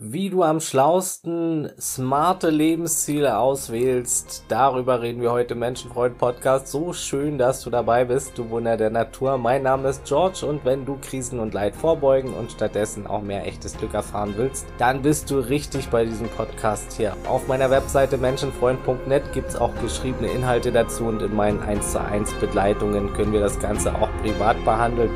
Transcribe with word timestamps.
Wie 0.00 0.30
du 0.30 0.44
am 0.44 0.60
schlausten 0.60 1.72
smarte 1.76 2.50
Lebensziele 2.50 3.36
auswählst, 3.36 4.44
darüber 4.46 5.02
reden 5.02 5.20
wir 5.20 5.32
heute 5.32 5.54
im 5.54 5.58
Menschenfreund 5.58 6.18
Podcast. 6.18 6.68
So 6.68 6.92
schön, 6.92 7.36
dass 7.36 7.64
du 7.64 7.70
dabei 7.70 8.04
bist, 8.04 8.38
du 8.38 8.48
Wunder 8.48 8.76
der 8.76 8.90
Natur. 8.90 9.38
Mein 9.38 9.64
Name 9.64 9.88
ist 9.88 10.04
George 10.04 10.46
und 10.46 10.64
wenn 10.64 10.84
du 10.84 10.98
Krisen 11.02 11.40
und 11.40 11.52
Leid 11.52 11.74
vorbeugen 11.74 12.32
und 12.32 12.52
stattdessen 12.52 13.08
auch 13.08 13.22
mehr 13.22 13.44
echtes 13.44 13.76
Glück 13.76 13.92
erfahren 13.92 14.34
willst, 14.36 14.68
dann 14.78 15.02
bist 15.02 15.32
du 15.32 15.40
richtig 15.40 15.88
bei 15.88 16.04
diesem 16.04 16.28
Podcast 16.28 16.92
hier. 16.92 17.16
Auf 17.26 17.48
meiner 17.48 17.68
Webseite 17.68 18.18
menschenfreund.net 18.18 19.32
gibt 19.32 19.48
es 19.48 19.56
auch 19.56 19.74
geschriebene 19.82 20.30
Inhalte 20.30 20.70
dazu 20.70 21.06
und 21.06 21.22
in 21.22 21.34
meinen 21.34 21.60
1 21.60 21.90
zu 21.90 22.00
1 22.00 22.34
Begleitungen 22.34 23.12
können 23.14 23.32
wir 23.32 23.40
das 23.40 23.58
Ganze 23.58 23.92
auch 23.96 24.10
privat 24.22 24.64
behandeln. 24.64 25.10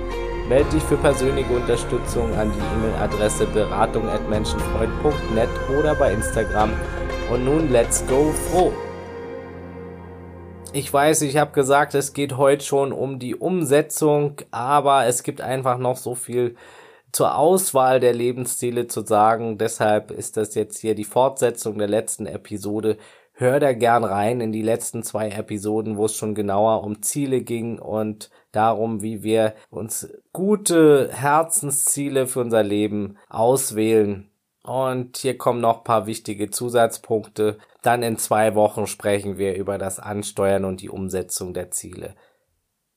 Melde 0.53 0.69
dich 0.69 0.83
für 0.83 0.99
persönliche 0.99 1.55
Unterstützung 1.55 2.35
an 2.35 2.53
die 2.53 2.59
E-Mail-Adresse 2.59 3.47
beratung.menschenfreund.net 3.47 5.49
oder 5.79 5.95
bei 5.95 6.13
Instagram. 6.13 6.71
Und 7.33 7.47
nun 7.47 7.73
let's 7.73 8.07
go 8.07 8.31
froh! 8.33 8.71
Ich 10.75 10.93
weiß, 10.93 11.23
ich 11.23 11.39
habe 11.39 11.53
gesagt, 11.53 11.95
es 11.95 12.13
geht 12.13 12.37
heute 12.37 12.67
schon 12.67 12.93
um 12.93 13.19
die 13.19 13.35
Umsetzung, 13.35 14.35
aber 14.51 15.07
es 15.07 15.23
gibt 15.23 15.41
einfach 15.41 15.79
noch 15.79 15.97
so 15.97 16.15
viel 16.15 16.55
zur 17.13 17.39
Auswahl 17.39 17.99
der 17.99 18.13
Lebensziele 18.13 18.89
zu 18.89 19.07
sagen. 19.07 19.57
Deshalb 19.57 20.11
ist 20.11 20.37
das 20.37 20.55
jetzt 20.55 20.81
hier 20.81 20.95
die 20.95 21.05
Fortsetzung 21.05 21.79
der 21.79 21.89
letzten 21.89 22.27
Episode. 22.27 22.99
Hör 23.35 23.61
da 23.61 23.73
gern 23.73 24.05
rein 24.05 24.41
in 24.41 24.53
die 24.53 24.63
letzten 24.63 25.03
zwei 25.03 25.31
Episoden, 25.31 25.97
wo 25.97 26.05
es 26.05 26.15
schon 26.15 26.35
genauer 26.35 26.85
um 26.85 27.03
Ziele 27.03 27.41
ging 27.41 27.79
und 27.79 28.31
darum, 28.53 29.03
wie 29.03 29.23
wir 29.23 29.55
uns 29.71 30.13
gute 30.33 31.11
Herzensziele 31.13 32.27
für 32.27 32.41
unser 32.41 32.63
Leben 32.63 33.17
auswählen. 33.29 34.31
Und 34.65 35.17
hier 35.17 35.39
kommen 35.39 35.61
noch 35.61 35.83
paar 35.83 36.07
wichtige 36.07 36.51
Zusatzpunkte. 36.51 37.59
Dann 37.83 38.03
in 38.03 38.17
zwei 38.17 38.55
Wochen 38.55 38.87
sprechen 38.87 39.39
wir 39.39 39.57
über 39.57 39.79
das 39.79 39.99
Ansteuern 39.99 40.65
und 40.65 40.83
die 40.83 40.91
Umsetzung 40.91 41.53
der 41.53 41.71
Ziele. 41.71 42.15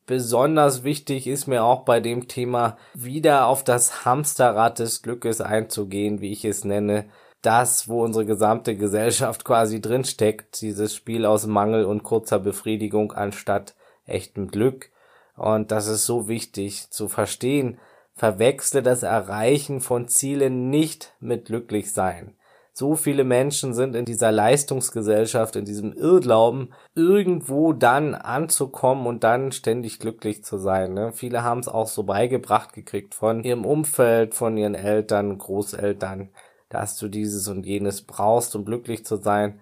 Besonders 0.05 0.83
wichtig 0.83 1.25
ist 1.25 1.47
mir 1.47 1.63
auch 1.63 1.83
bei 1.83 1.99
dem 1.99 2.27
Thema 2.27 2.77
wieder 2.93 3.47
auf 3.47 3.63
das 3.63 4.05
Hamsterrad 4.05 4.77
des 4.77 5.01
Glückes 5.01 5.41
einzugehen, 5.41 6.21
wie 6.21 6.31
ich 6.31 6.45
es 6.45 6.63
nenne. 6.63 7.05
Das, 7.45 7.87
wo 7.87 8.03
unsere 8.03 8.25
gesamte 8.25 8.75
Gesellschaft 8.75 9.45
quasi 9.45 9.79
drinsteckt, 9.79 10.61
dieses 10.61 10.95
Spiel 10.95 11.27
aus 11.27 11.45
Mangel 11.45 11.85
und 11.85 12.01
kurzer 12.01 12.39
Befriedigung 12.39 13.11
anstatt 13.11 13.75
echtem 14.07 14.47
Glück. 14.47 14.89
Und 15.37 15.69
das 15.69 15.85
ist 15.85 16.07
so 16.07 16.27
wichtig 16.27 16.89
zu 16.89 17.07
verstehen. 17.07 17.77
Verwechsle 18.15 18.81
das 18.81 19.03
Erreichen 19.03 19.79
von 19.79 20.07
Zielen 20.07 20.71
nicht 20.71 21.13
mit 21.19 21.45
glücklich 21.45 21.93
sein. 21.93 22.33
So 22.73 22.95
viele 22.95 23.23
Menschen 23.23 23.75
sind 23.75 23.95
in 23.95 24.05
dieser 24.05 24.31
Leistungsgesellschaft, 24.31 25.55
in 25.55 25.65
diesem 25.65 25.93
Irrglauben, 25.93 26.73
irgendwo 26.95 27.73
dann 27.73 28.15
anzukommen 28.15 29.05
und 29.05 29.23
dann 29.23 29.51
ständig 29.51 29.99
glücklich 29.99 30.43
zu 30.43 30.57
sein. 30.57 30.95
Ne? 30.95 31.11
Viele 31.13 31.43
haben 31.43 31.59
es 31.59 31.67
auch 31.67 31.87
so 31.87 32.03
beigebracht 32.03 32.73
gekriegt 32.73 33.13
von 33.13 33.43
ihrem 33.43 33.65
Umfeld, 33.65 34.33
von 34.33 34.57
ihren 34.57 34.75
Eltern, 34.75 35.37
Großeltern, 35.37 36.29
dass 36.75 36.97
du 36.97 37.07
dieses 37.07 37.47
und 37.47 37.65
jenes 37.65 38.03
brauchst, 38.03 38.55
um 38.55 38.65
glücklich 38.65 39.05
zu 39.05 39.17
sein. 39.17 39.59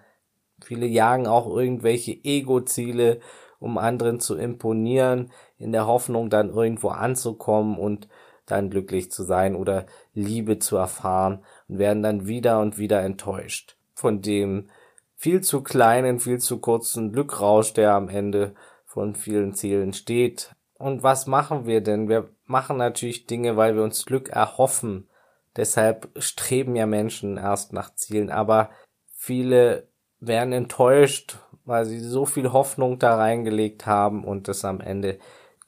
Viele 0.62 0.86
jagen 0.86 1.26
auch 1.26 1.46
irgendwelche 1.46 2.12
Ego-Ziele, 2.12 3.20
um 3.58 3.78
anderen 3.78 4.20
zu 4.20 4.36
imponieren, 4.36 5.30
in 5.56 5.72
der 5.72 5.86
Hoffnung, 5.86 6.30
dann 6.30 6.50
irgendwo 6.50 6.88
anzukommen 6.88 7.78
und 7.78 8.08
dann 8.46 8.68
glücklich 8.68 9.10
zu 9.10 9.22
sein 9.22 9.56
oder 9.56 9.86
Liebe 10.12 10.58
zu 10.58 10.76
erfahren 10.76 11.42
und 11.68 11.78
werden 11.78 12.02
dann 12.02 12.26
wieder 12.26 12.60
und 12.60 12.76
wieder 12.76 13.00
enttäuscht 13.00 13.76
von 13.94 14.20
dem 14.20 14.68
viel 15.16 15.40
zu 15.40 15.62
kleinen, 15.62 16.20
viel 16.20 16.38
zu 16.38 16.58
kurzen 16.58 17.12
Glückrausch, 17.12 17.72
der 17.72 17.94
am 17.94 18.08
Ende 18.08 18.54
von 18.84 19.14
vielen 19.14 19.54
Zielen 19.54 19.94
steht. 19.94 20.54
Und 20.74 21.02
was 21.02 21.26
machen 21.26 21.66
wir 21.66 21.80
denn? 21.80 22.08
Wir 22.08 22.28
machen 22.44 22.76
natürlich 22.76 23.26
Dinge, 23.26 23.56
weil 23.56 23.74
wir 23.76 23.82
uns 23.82 24.04
Glück 24.04 24.28
erhoffen. 24.28 25.08
Deshalb 25.56 26.10
streben 26.18 26.76
ja 26.76 26.86
Menschen 26.86 27.36
erst 27.36 27.72
nach 27.72 27.94
Zielen, 27.94 28.30
aber 28.30 28.70
viele 29.12 29.88
werden 30.20 30.52
enttäuscht, 30.52 31.38
weil 31.64 31.84
sie 31.84 32.00
so 32.00 32.26
viel 32.26 32.52
Hoffnung 32.52 32.98
da 32.98 33.16
reingelegt 33.16 33.86
haben 33.86 34.24
und 34.24 34.48
es 34.48 34.64
am 34.64 34.80
Ende 34.80 35.18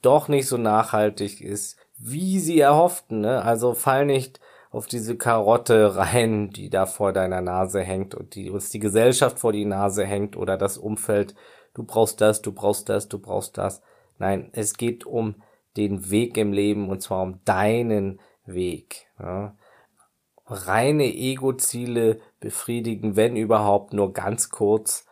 doch 0.01 0.27
nicht 0.27 0.47
so 0.47 0.57
nachhaltig 0.57 1.41
ist, 1.41 1.77
wie 1.97 2.39
sie 2.39 2.59
erhofften. 2.59 3.21
Ne? 3.21 3.41
Also 3.41 3.73
fall 3.73 4.05
nicht 4.05 4.39
auf 4.69 4.87
diese 4.87 5.17
Karotte 5.17 5.95
rein, 5.95 6.49
die 6.49 6.69
da 6.69 6.85
vor 6.85 7.13
deiner 7.13 7.41
Nase 7.41 7.81
hängt 7.81 8.13
und 8.13 8.35
die 8.35 8.49
uns 8.49 8.69
die 8.69 8.79
Gesellschaft 8.79 9.39
vor 9.39 9.51
die 9.53 9.65
Nase 9.65 10.05
hängt 10.05 10.37
oder 10.37 10.57
das 10.57 10.77
Umfeld. 10.77 11.35
Du 11.73 11.83
brauchst 11.83 12.21
das, 12.21 12.41
du 12.41 12.51
brauchst 12.51 12.89
das, 12.89 13.07
du 13.07 13.19
brauchst 13.19 13.57
das. 13.57 13.81
Nein, 14.19 14.49
es 14.53 14.77
geht 14.77 15.05
um 15.05 15.35
den 15.77 16.09
Weg 16.09 16.37
im 16.37 16.53
Leben 16.53 16.89
und 16.89 17.01
zwar 17.01 17.21
um 17.21 17.39
deinen 17.45 18.19
Weg. 18.45 19.07
Ja? 19.19 19.55
Reine 20.49 21.05
Ego-Ziele 21.13 22.19
befriedigen, 22.39 23.15
wenn 23.15 23.35
überhaupt 23.35 23.93
nur 23.93 24.13
ganz 24.13 24.49
kurz. 24.49 25.05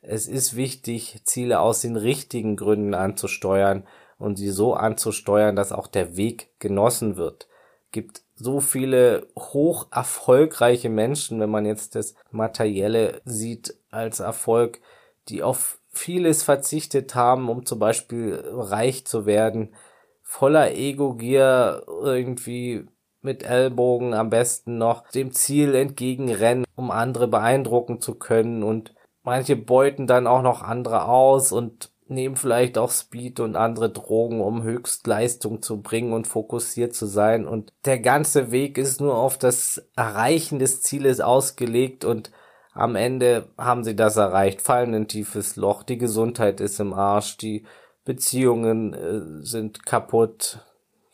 Es 0.00 0.28
ist 0.28 0.54
wichtig, 0.56 1.20
Ziele 1.24 1.60
aus 1.60 1.80
den 1.80 1.96
richtigen 1.96 2.56
Gründen 2.56 2.94
anzusteuern 2.94 3.86
und 4.18 4.36
sie 4.36 4.50
so 4.50 4.74
anzusteuern, 4.74 5.56
dass 5.56 5.72
auch 5.72 5.86
der 5.86 6.16
Weg 6.16 6.50
genossen 6.58 7.16
wird. 7.16 7.48
Gibt 7.90 8.22
so 8.34 8.60
viele 8.60 9.28
hoch 9.38 9.86
erfolgreiche 9.90 10.90
Menschen, 10.90 11.40
wenn 11.40 11.50
man 11.50 11.64
jetzt 11.64 11.94
das 11.94 12.14
Materielle 12.30 13.22
sieht 13.24 13.74
als 13.90 14.20
Erfolg, 14.20 14.80
die 15.28 15.42
auf 15.42 15.80
vieles 15.90 16.42
verzichtet 16.42 17.14
haben, 17.14 17.48
um 17.48 17.64
zum 17.64 17.78
Beispiel 17.78 18.42
reich 18.44 19.06
zu 19.06 19.24
werden, 19.24 19.74
voller 20.22 20.72
Ego-Gier 20.72 21.84
irgendwie 21.86 22.86
mit 23.22 23.42
Ellbogen 23.42 24.14
am 24.14 24.30
besten 24.30 24.78
noch 24.78 25.08
dem 25.10 25.32
Ziel 25.32 25.74
entgegenrennen, 25.74 26.64
um 26.76 26.90
andere 26.90 27.28
beeindrucken 27.28 28.00
zu 28.00 28.14
können. 28.14 28.62
Und 28.62 28.94
manche 29.22 29.56
beuten 29.56 30.06
dann 30.06 30.26
auch 30.26 30.42
noch 30.42 30.62
andere 30.62 31.06
aus 31.06 31.52
und 31.52 31.90
nehmen 32.08 32.36
vielleicht 32.36 32.78
auch 32.78 32.90
Speed 32.90 33.40
und 33.40 33.56
andere 33.56 33.90
Drogen, 33.90 34.40
um 34.40 34.62
Höchstleistung 34.62 35.62
zu 35.62 35.82
bringen 35.82 36.12
und 36.12 36.26
fokussiert 36.26 36.94
zu 36.94 37.06
sein. 37.06 37.46
Und 37.46 37.72
der 37.84 37.98
ganze 37.98 38.52
Weg 38.52 38.78
ist 38.78 39.00
nur 39.00 39.16
auf 39.16 39.38
das 39.38 39.88
Erreichen 39.96 40.58
des 40.58 40.82
Zieles 40.82 41.20
ausgelegt 41.20 42.04
und 42.04 42.30
am 42.72 42.94
Ende 42.94 43.48
haben 43.56 43.84
sie 43.84 43.96
das 43.96 44.16
erreicht, 44.16 44.60
fallen 44.60 44.90
in 44.90 45.02
ein 45.02 45.08
tiefes 45.08 45.56
Loch, 45.56 45.82
die 45.82 45.96
Gesundheit 45.96 46.60
ist 46.60 46.78
im 46.78 46.92
Arsch, 46.92 47.38
die 47.38 47.64
Beziehungen 48.04 48.92
äh, 48.92 49.44
sind 49.44 49.86
kaputt, 49.86 50.60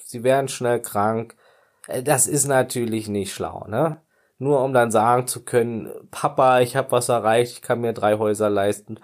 sie 0.02 0.24
werden 0.24 0.48
schnell 0.48 0.80
krank. 0.80 1.36
Äh, 1.88 2.02
das 2.02 2.26
ist 2.26 2.46
natürlich 2.46 3.08
nicht 3.08 3.32
schlau, 3.32 3.66
ne? 3.68 4.00
Nur 4.38 4.62
um 4.64 4.72
dann 4.72 4.90
sagen 4.90 5.26
zu 5.28 5.44
können, 5.44 5.90
Papa, 6.10 6.60
ich 6.60 6.74
habe 6.76 6.90
was 6.92 7.08
erreicht, 7.08 7.52
ich 7.52 7.62
kann 7.62 7.80
mir 7.80 7.92
drei 7.92 8.18
Häuser 8.18 8.50
leisten 8.50 8.98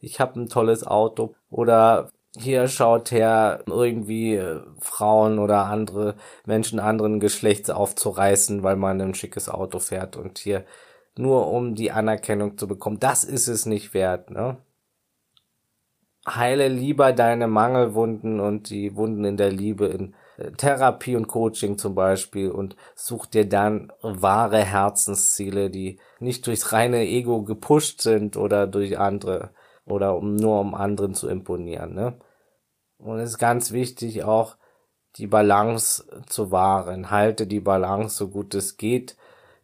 ich 0.00 0.20
habe 0.20 0.40
ein 0.40 0.48
tolles 0.48 0.86
Auto 0.86 1.34
oder 1.50 2.10
hier 2.36 2.68
schaut 2.68 3.10
her, 3.10 3.64
irgendwie 3.66 4.36
äh, 4.36 4.60
Frauen 4.80 5.38
oder 5.38 5.64
andere 5.66 6.16
Menschen 6.46 6.78
anderen 6.78 7.20
Geschlechts 7.20 7.70
aufzureißen, 7.70 8.62
weil 8.62 8.76
man 8.76 9.00
ein 9.00 9.14
schickes 9.14 9.48
Auto 9.48 9.78
fährt 9.80 10.16
und 10.16 10.38
hier 10.38 10.64
nur 11.16 11.48
um 11.50 11.74
die 11.74 11.90
Anerkennung 11.92 12.56
zu 12.58 12.68
bekommen. 12.68 13.00
Das 13.00 13.24
ist 13.24 13.48
es 13.48 13.66
nicht 13.66 13.94
wert, 13.94 14.30
ne? 14.30 14.58
Heile 16.28 16.68
lieber 16.68 17.12
deine 17.12 17.48
Mangelwunden 17.48 18.38
und 18.40 18.70
die 18.70 18.94
Wunden 18.96 19.24
in 19.24 19.36
der 19.36 19.50
Liebe 19.50 19.86
in 19.86 20.14
Therapie 20.56 21.16
und 21.16 21.26
Coaching 21.26 21.78
zum 21.78 21.94
Beispiel 21.94 22.50
und 22.50 22.76
such 22.94 23.26
dir 23.26 23.48
dann 23.48 23.92
wahre 24.02 24.64
Herzensziele, 24.64 25.68
die 25.68 25.98
nicht 26.20 26.46
durchs 26.46 26.72
reine 26.72 27.00
Ego 27.06 27.42
gepusht 27.42 28.02
sind 28.02 28.36
oder 28.36 28.66
durch 28.66 28.98
andere 28.98 29.50
oder 29.84 30.16
um 30.16 30.36
nur 30.36 30.60
um 30.60 30.74
anderen 30.74 31.14
zu 31.14 31.28
imponieren. 31.28 31.94
Ne? 31.94 32.18
Und 32.98 33.18
es 33.18 33.30
ist 33.30 33.38
ganz 33.38 33.72
wichtig 33.72 34.22
auch 34.24 34.56
die 35.16 35.26
Balance 35.26 36.04
zu 36.26 36.52
wahren. 36.52 37.10
Halte 37.10 37.46
die 37.46 37.60
Balance 37.60 38.16
so 38.16 38.28
gut 38.28 38.54
es 38.54 38.76
geht. 38.76 39.16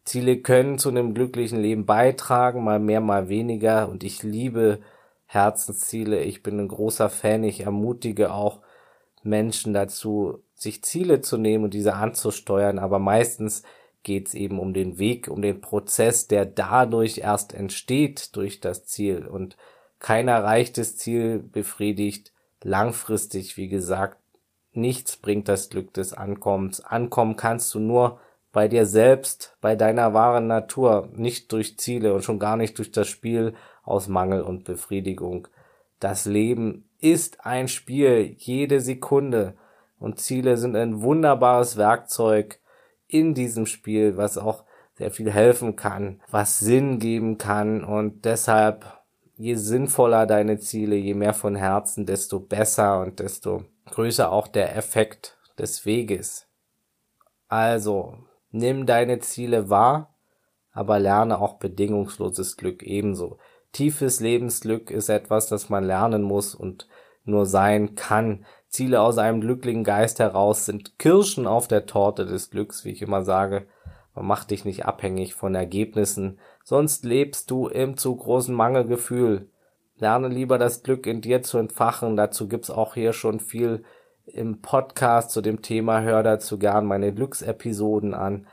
Ziele 0.03 0.37
können 0.41 0.77
zu 0.77 0.89
einem 0.89 1.13
glücklichen 1.13 1.59
Leben 1.59 1.85
beitragen, 1.85 2.63
mal 2.63 2.79
mehr, 2.79 3.01
mal 3.01 3.29
weniger. 3.29 3.87
Und 3.89 4.03
ich 4.03 4.23
liebe 4.23 4.79
Herzensziele. 5.25 6.21
Ich 6.21 6.43
bin 6.43 6.59
ein 6.59 6.67
großer 6.67 7.09
Fan. 7.09 7.43
Ich 7.43 7.61
ermutige 7.61 8.33
auch 8.33 8.61
Menschen 9.23 9.73
dazu, 9.73 10.43
sich 10.55 10.83
Ziele 10.83 11.21
zu 11.21 11.37
nehmen 11.37 11.65
und 11.65 11.73
diese 11.73 11.93
anzusteuern. 11.93 12.79
Aber 12.79 12.99
meistens 12.99 13.63
geht 14.03 14.27
es 14.27 14.33
eben 14.33 14.59
um 14.59 14.73
den 14.73 14.97
Weg, 14.97 15.27
um 15.27 15.41
den 15.41 15.61
Prozess, 15.61 16.27
der 16.27 16.45
dadurch 16.45 17.19
erst 17.19 17.53
entsteht 17.53 18.35
durch 18.35 18.61
das 18.61 18.85
Ziel. 18.85 19.27
Und 19.27 19.57
kein 19.99 20.27
erreichtes 20.27 20.97
Ziel 20.97 21.39
befriedigt. 21.39 22.31
Langfristig, 22.61 23.57
wie 23.57 23.67
gesagt, 23.67 24.17
nichts 24.73 25.17
bringt 25.17 25.47
das 25.47 25.69
Glück 25.69 25.93
des 25.93 26.13
Ankommens. 26.13 26.81
Ankommen 26.81 27.35
kannst 27.35 27.73
du 27.73 27.79
nur 27.79 28.19
bei 28.51 28.67
dir 28.67 28.85
selbst, 28.85 29.57
bei 29.59 29.75
deiner 29.75 30.13
wahren 30.13 30.47
Natur, 30.47 31.09
nicht 31.13 31.51
durch 31.51 31.77
Ziele 31.77 32.13
und 32.13 32.23
schon 32.23 32.39
gar 32.39 32.55
nicht 32.55 32.77
durch 32.77 32.91
das 32.91 33.07
Spiel 33.07 33.53
aus 33.83 34.07
Mangel 34.07 34.41
und 34.41 34.63
Befriedigung. 34.63 35.47
Das 35.99 36.25
Leben 36.25 36.87
ist 36.99 37.45
ein 37.45 37.67
Spiel, 37.67 38.35
jede 38.37 38.79
Sekunde. 38.79 39.55
Und 39.99 40.19
Ziele 40.19 40.57
sind 40.57 40.75
ein 40.75 41.01
wunderbares 41.01 41.77
Werkzeug 41.77 42.59
in 43.07 43.33
diesem 43.33 43.65
Spiel, 43.65 44.17
was 44.17 44.37
auch 44.37 44.63
sehr 44.95 45.11
viel 45.11 45.31
helfen 45.31 45.75
kann, 45.75 46.21
was 46.29 46.59
Sinn 46.59 46.99
geben 46.99 47.37
kann. 47.37 47.83
Und 47.83 48.25
deshalb, 48.25 48.85
je 49.35 49.55
sinnvoller 49.55 50.25
deine 50.25 50.59
Ziele, 50.59 50.95
je 50.95 51.13
mehr 51.13 51.33
von 51.33 51.55
Herzen, 51.55 52.05
desto 52.05 52.39
besser 52.39 53.01
und 53.01 53.19
desto 53.19 53.65
größer 53.91 54.31
auch 54.31 54.47
der 54.47 54.75
Effekt 54.75 55.37
des 55.57 55.85
Weges. 55.85 56.47
Also, 57.47 58.17
nimm 58.51 58.85
deine 58.85 59.19
Ziele 59.19 59.69
wahr, 59.69 60.15
aber 60.71 60.99
lerne 60.99 61.39
auch 61.39 61.55
bedingungsloses 61.55 62.57
Glück 62.57 62.83
ebenso. 62.83 63.37
Tiefes 63.71 64.19
Lebensglück 64.19 64.89
ist 64.89 65.09
etwas, 65.09 65.47
das 65.47 65.69
man 65.69 65.83
lernen 65.83 66.21
muss 66.21 66.55
und 66.55 66.87
nur 67.25 67.45
sein 67.45 67.95
kann. 67.95 68.45
Ziele 68.75 68.99
aus 68.99 69.17
einem 69.17 69.39
glücklichen 69.39 69.85
Geist 69.85 70.19
heraus 70.19 70.65
sind 70.65 70.99
Kirschen 70.99 71.47
auf 71.47 71.69
der 71.69 71.85
Torte 71.85 72.25
des 72.25 72.49
Glücks, 72.49 72.83
wie 72.83 72.91
ich 72.91 73.01
immer 73.01 73.23
sage. 73.23 73.67
Man 74.13 74.25
macht 74.25 74.51
dich 74.51 74.65
nicht 74.65 74.85
abhängig 74.85 75.33
von 75.33 75.55
Ergebnissen, 75.55 76.39
sonst 76.63 77.05
lebst 77.05 77.49
du 77.51 77.67
im 77.67 77.95
zu 77.95 78.13
großen 78.13 78.53
Mangelgefühl. 78.53 79.49
Lerne 79.97 80.27
lieber 80.27 80.57
das 80.57 80.83
Glück 80.83 81.07
in 81.07 81.21
dir 81.21 81.41
zu 81.41 81.57
entfachen. 81.57 82.17
Dazu 82.17 82.49
gibt's 82.49 82.69
auch 82.69 82.95
hier 82.95 83.13
schon 83.13 83.39
viel 83.39 83.83
im 84.25 84.61
Podcast 84.61 85.31
zu 85.31 85.39
dem 85.39 85.61
Thema. 85.61 86.01
Hör 86.01 86.21
dazu 86.21 86.59
gern 86.59 86.85
meine 86.85 87.13
Glücksepisoden 87.13 88.13
an 88.13 88.45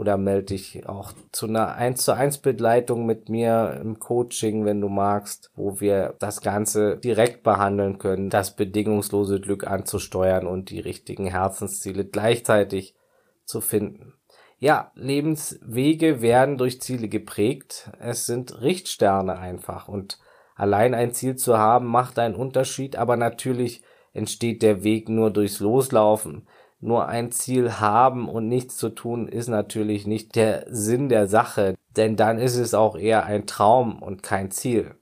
oder 0.00 0.16
melde 0.16 0.54
dich 0.54 0.88
auch 0.88 1.12
zu 1.30 1.46
einer 1.46 1.74
1 1.74 2.02
zu 2.02 2.12
1 2.12 2.38
Begleitung 2.38 3.04
mit 3.04 3.28
mir 3.28 3.78
im 3.82 3.98
Coaching, 3.98 4.64
wenn 4.64 4.80
du 4.80 4.88
magst, 4.88 5.50
wo 5.54 5.78
wir 5.78 6.14
das 6.18 6.40
Ganze 6.40 6.96
direkt 6.96 7.42
behandeln 7.42 7.98
können, 7.98 8.30
das 8.30 8.56
bedingungslose 8.56 9.42
Glück 9.42 9.66
anzusteuern 9.66 10.46
und 10.46 10.70
die 10.70 10.80
richtigen 10.80 11.26
Herzensziele 11.26 12.06
gleichzeitig 12.06 12.94
zu 13.44 13.60
finden. 13.60 14.14
Ja, 14.58 14.90
Lebenswege 14.94 16.22
werden 16.22 16.56
durch 16.56 16.80
Ziele 16.80 17.08
geprägt. 17.08 17.90
Es 17.98 18.24
sind 18.24 18.62
Richtsterne 18.62 19.38
einfach 19.38 19.86
und 19.86 20.18
allein 20.54 20.94
ein 20.94 21.12
Ziel 21.12 21.36
zu 21.36 21.58
haben 21.58 21.86
macht 21.86 22.18
einen 22.18 22.36
Unterschied, 22.36 22.96
aber 22.96 23.18
natürlich 23.18 23.82
entsteht 24.14 24.62
der 24.62 24.82
Weg 24.82 25.10
nur 25.10 25.30
durchs 25.30 25.60
Loslaufen. 25.60 26.46
Nur 26.80 27.08
ein 27.08 27.30
Ziel 27.30 27.78
haben 27.78 28.28
und 28.28 28.48
nichts 28.48 28.78
zu 28.78 28.88
tun 28.88 29.28
ist 29.28 29.48
natürlich 29.48 30.06
nicht 30.06 30.34
der 30.34 30.64
Sinn 30.68 31.10
der 31.10 31.26
Sache, 31.26 31.74
denn 31.96 32.16
dann 32.16 32.38
ist 32.38 32.56
es 32.56 32.72
auch 32.72 32.96
eher 32.96 33.26
ein 33.26 33.46
Traum 33.46 34.02
und 34.02 34.22
kein 34.22 34.50
Ziel. 34.50 34.94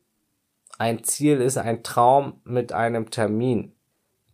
Ein 0.79 1.05
Ziel 1.05 1.41
ist 1.41 1.57
ein 1.57 1.85
Traum 1.85 2.41
mit 2.45 2.73
einem 2.73 3.11
Termin 3.11 3.75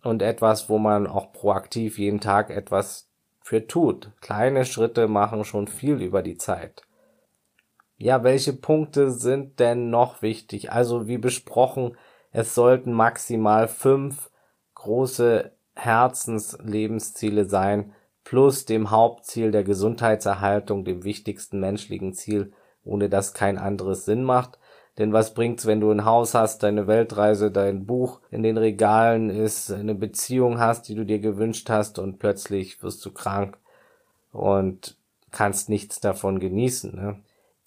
und 0.02 0.22
etwas, 0.22 0.68
wo 0.68 0.78
man 0.78 1.06
auch 1.06 1.32
proaktiv 1.32 1.98
jeden 1.98 2.20
Tag 2.20 2.50
etwas 2.50 3.10
für 3.42 3.66
tut. 3.66 4.12
Kleine 4.22 4.64
Schritte 4.64 5.06
machen 5.06 5.44
schon 5.44 5.68
viel 5.68 6.00
über 6.00 6.22
die 6.22 6.38
Zeit. 6.38 6.82
Ja, 7.96 8.24
welche 8.24 8.52
Punkte 8.54 9.10
sind 9.10 9.60
denn 9.60 9.90
noch 9.90 10.22
wichtig? 10.22 10.72
Also 10.72 11.06
wie 11.06 11.18
besprochen, 11.18 11.96
es 12.32 12.54
sollten 12.54 12.92
maximal 12.92 13.68
fünf 13.68 14.30
große 14.74 15.53
Herzenslebensziele 15.76 17.48
sein, 17.48 17.92
plus 18.24 18.64
dem 18.64 18.90
Hauptziel 18.90 19.50
der 19.50 19.64
Gesundheitserhaltung, 19.64 20.84
dem 20.84 21.04
wichtigsten 21.04 21.60
menschlichen 21.60 22.14
Ziel, 22.14 22.52
ohne 22.84 23.08
das 23.08 23.34
kein 23.34 23.58
anderes 23.58 24.04
Sinn 24.04 24.24
macht. 24.24 24.58
Denn 24.98 25.12
was 25.12 25.34
bringt's, 25.34 25.66
wenn 25.66 25.80
du 25.80 25.90
ein 25.90 26.04
Haus 26.04 26.34
hast, 26.34 26.62
deine 26.62 26.86
Weltreise, 26.86 27.50
dein 27.50 27.84
Buch 27.84 28.20
in 28.30 28.42
den 28.42 28.56
Regalen 28.56 29.28
ist, 29.28 29.72
eine 29.72 29.94
Beziehung 29.94 30.60
hast, 30.60 30.88
die 30.88 30.94
du 30.94 31.04
dir 31.04 31.18
gewünscht 31.18 31.68
hast 31.68 31.98
und 31.98 32.18
plötzlich 32.18 32.82
wirst 32.82 33.04
du 33.04 33.12
krank 33.12 33.58
und 34.32 34.96
kannst 35.32 35.68
nichts 35.68 35.98
davon 35.98 36.38
genießen. 36.38 36.94
Ne? 36.94 37.20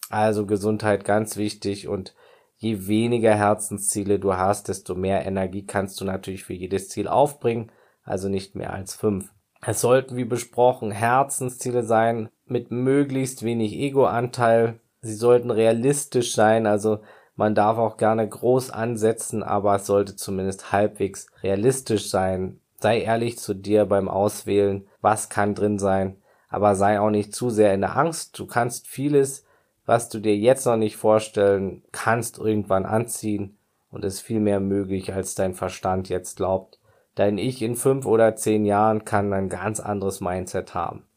Also 0.10 0.46
Gesundheit 0.46 1.04
ganz 1.04 1.36
wichtig 1.36 1.90
und 1.90 2.16
je 2.56 2.88
weniger 2.88 3.36
Herzensziele 3.36 4.20
du 4.20 4.36
hast, 4.36 4.70
desto 4.70 4.96
mehr 4.96 5.26
Energie 5.26 5.66
kannst 5.66 6.00
du 6.00 6.06
natürlich 6.06 6.46
für 6.46 6.54
jedes 6.54 6.88
Ziel 6.88 7.10
aufbringen 7.10 7.72
also 8.08 8.30
nicht 8.30 8.56
mehr 8.56 8.74
als 8.74 8.96
fünf. 8.96 9.32
Es 9.62 9.82
sollten, 9.82 10.16
wie 10.16 10.26
besprochen, 10.26 10.92
Herzensziele 10.92 11.84
sein 11.84 12.30
mit 12.46 12.72
möglichst 12.72 13.44
wenig 13.44 13.74
Ego-Anteil. 13.74 14.80
Sie 15.02 15.16
sollten 15.16 15.52
realistisch 15.52 16.34
sein, 16.34 16.66
also 16.68 17.00
man 17.36 17.54
darf 17.54 17.78
auch 17.78 17.98
gerne 17.98 18.28
groß 18.28 18.72
ansetzen, 18.72 19.44
aber 19.44 19.76
es 19.76 19.86
sollte 19.86 20.16
zumindest 20.16 20.72
halbwegs 20.72 21.28
realistisch 21.44 22.10
sein. 22.10 22.60
Sei 22.80 23.02
ehrlich 23.02 23.38
zu 23.38 23.54
dir 23.54 23.86
beim 23.86 24.08
Auswählen, 24.08 24.88
was 25.02 25.30
kann 25.30 25.54
drin 25.56 25.80
sein, 25.80 26.18
aber 26.50 26.76
sei 26.76 27.00
auch 27.00 27.10
nicht 27.10 27.36
zu 27.36 27.50
sehr 27.50 27.74
in 27.74 27.82
der 27.82 27.98
Angst. 27.98 28.38
Du 28.40 28.48
kannst 28.48 28.88
vieles, 28.88 29.44
was 29.86 30.10
du 30.10 30.20
dir 30.20 30.36
jetzt 30.36 30.66
noch 30.66 30.78
nicht 30.78 30.96
vorstellen 30.96 31.84
kannst, 31.92 32.38
irgendwann 32.38 32.86
anziehen 32.86 33.58
und 33.90 34.06
ist 34.06 34.22
viel 34.22 34.40
mehr 34.40 34.60
möglich, 34.60 35.14
als 35.14 35.36
dein 35.36 35.54
Verstand 35.54 36.10
jetzt 36.10 36.38
glaubt. 36.38 36.80
Dein 37.18 37.40
Ich 37.40 37.64
in 37.64 37.76
fünf 37.76 38.06
oder 38.06 38.36
zehn 38.36 38.64
Jahren 38.64 39.04
kann 39.04 39.34
ein 39.34 39.50
ganz 39.50 39.80
anderes 39.80 40.22
Mindset 40.22 40.76
haben. 40.76 41.08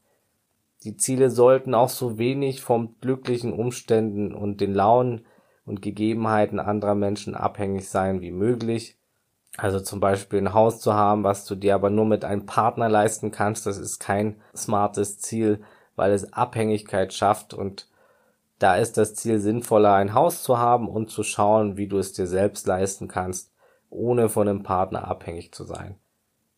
Die 0.83 0.97
Ziele 0.97 1.29
sollten 1.29 1.75
auch 1.75 1.91
so 1.91 2.17
wenig 2.17 2.63
vom 2.63 2.95
glücklichen 3.03 3.53
Umständen 3.53 4.35
und 4.35 4.63
den 4.63 4.73
Launen 4.73 5.27
und 5.67 5.83
Gegebenheiten 5.83 6.59
anderer 6.59 6.95
Menschen 6.95 7.35
abhängig 7.35 7.91
sein 7.91 8.23
wie 8.23 8.31
möglich. 8.31 8.97
Also 9.59 9.79
zum 9.79 10.01
Beispiel 10.01 10.39
ein 10.39 10.55
Haus 10.55 10.81
zu 10.81 10.95
haben, 10.95 11.23
was 11.23 11.45
du 11.45 11.55
dir 11.55 11.75
aber 11.75 11.91
nur 11.91 12.07
mit 12.07 12.25
einem 12.25 12.47
Partner 12.47 12.89
leisten 12.89 13.31
kannst, 13.31 13.67
das 13.67 13.77
ist 13.77 13.99
kein 13.99 14.41
smartes 14.57 15.19
Ziel, 15.19 15.61
weil 15.97 16.13
es 16.13 16.33
Abhängigkeit 16.33 17.13
schafft 17.13 17.53
und 17.53 17.91
da 18.59 18.77
ist 18.77 18.97
das 18.97 19.17
Ziel 19.17 19.39
sinnvoller, 19.39 19.93
ein 19.93 20.15
Haus 20.15 20.45
zu 20.45 20.57
haben 20.57 20.89
und 20.89 21.11
zu 21.11 21.23
schauen, 21.25 21.77
wie 21.77 21.89
du 21.89 21.99
es 21.99 22.15
dir 22.15 22.27
selbst 22.27 22.67
leisten 22.67 23.07
kannst 23.07 23.51
ohne 23.91 24.29
von 24.29 24.49
einem 24.49 24.63
Partner 24.63 25.07
abhängig 25.07 25.53
zu 25.53 25.65
sein. 25.65 25.97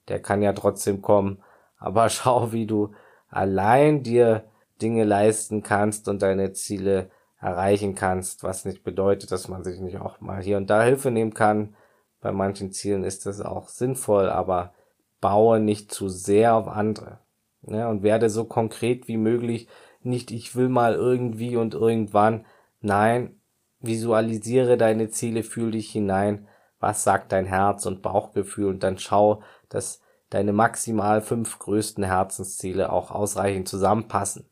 Der 0.09 0.21
kann 0.21 0.43
ja 0.43 0.53
trotzdem 0.53 1.03
kommen, 1.03 1.43
aber 1.79 2.09
schau, 2.11 2.53
wie 2.53 2.67
du 2.67 2.93
allein 3.29 4.03
dir 4.03 4.45
Dinge 4.81 5.05
leisten 5.05 5.63
kannst 5.63 6.09
und 6.09 6.23
deine 6.23 6.53
Ziele 6.53 7.11
erreichen 7.41 7.95
kannst, 7.95 8.45
was 8.45 8.65
nicht 8.65 8.85
bedeutet, 8.85 9.33
dass 9.33 9.49
man 9.49 9.65
sich 9.65 9.81
nicht 9.81 9.99
auch 9.99 10.21
mal 10.21 10.43
hier 10.43 10.57
und 10.59 10.71
da 10.71 10.83
Hilfe 10.83 11.11
nehmen 11.11 11.35
kann. 11.35 11.75
Bei 12.21 12.31
manchen 12.31 12.71
Zielen 12.71 13.03
ist 13.03 13.27
das 13.27 13.41
auch 13.41 13.69
sinnvoll, 13.69 14.29
aber 14.29 14.75
baue 15.21 15.59
nicht 15.59 15.93
zu 15.93 16.09
sehr 16.09 16.55
auf 16.55 16.69
andere. 16.69 17.19
Ja, 17.63 17.89
und 17.89 18.03
werde 18.03 18.29
so 18.29 18.45
konkret 18.45 19.09
wie 19.09 19.17
möglich. 19.17 19.69
Nicht, 20.03 20.31
ich 20.31 20.55
will 20.57 20.69
mal 20.69 20.95
irgendwie 20.95 21.57
und 21.57 21.75
irgendwann. 21.75 22.45
Nein, 22.81 23.41
visualisiere 23.81 24.77
deine 24.77 25.11
Ziele, 25.11 25.43
fühl 25.43 25.73
dich 25.73 25.91
hinein 25.91 26.47
was 26.83 27.05
sagt 27.05 27.33
dein 27.33 27.47
Herz 27.47 27.87
und 27.87 28.03
Bauchgefühl 28.03 28.67
und 28.67 28.83
dann 28.83 28.99
schau, 28.99 29.43
dass 29.69 30.01
deine 30.31 30.53
maximal 30.53 31.23
fünf 31.23 31.59
größten 31.59 32.05
Herzensziele 32.05 32.93
auch 32.93 33.11
ausreichend 33.11 33.69
zusammenpassen. 33.69 34.49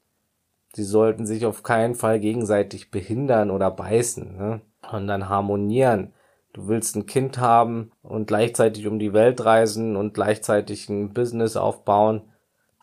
Sie 0.73 0.85
sollten 0.85 1.27
sich 1.27 1.45
auf 1.47 1.65
keinen 1.65 1.97
Fall 1.97 2.21
gegenseitig 2.21 2.93
behindern 2.93 3.51
oder 3.51 3.71
beißen, 3.71 4.37
ne? 4.37 4.61
dann 4.93 5.29
harmonieren. 5.29 6.13
Du 6.53 6.69
willst 6.69 6.97
ein 6.97 7.07
Kind 7.07 7.39
haben 7.39 7.93
und 8.03 8.27
gleichzeitig 8.27 8.87
um 8.87 8.99
die 8.99 9.13
Welt 9.13 9.45
reisen 9.45 9.97
und 9.97 10.15
gleichzeitig 10.15 10.89
ein 10.89 11.13
Business 11.13 11.57
aufbauen. 11.57 12.23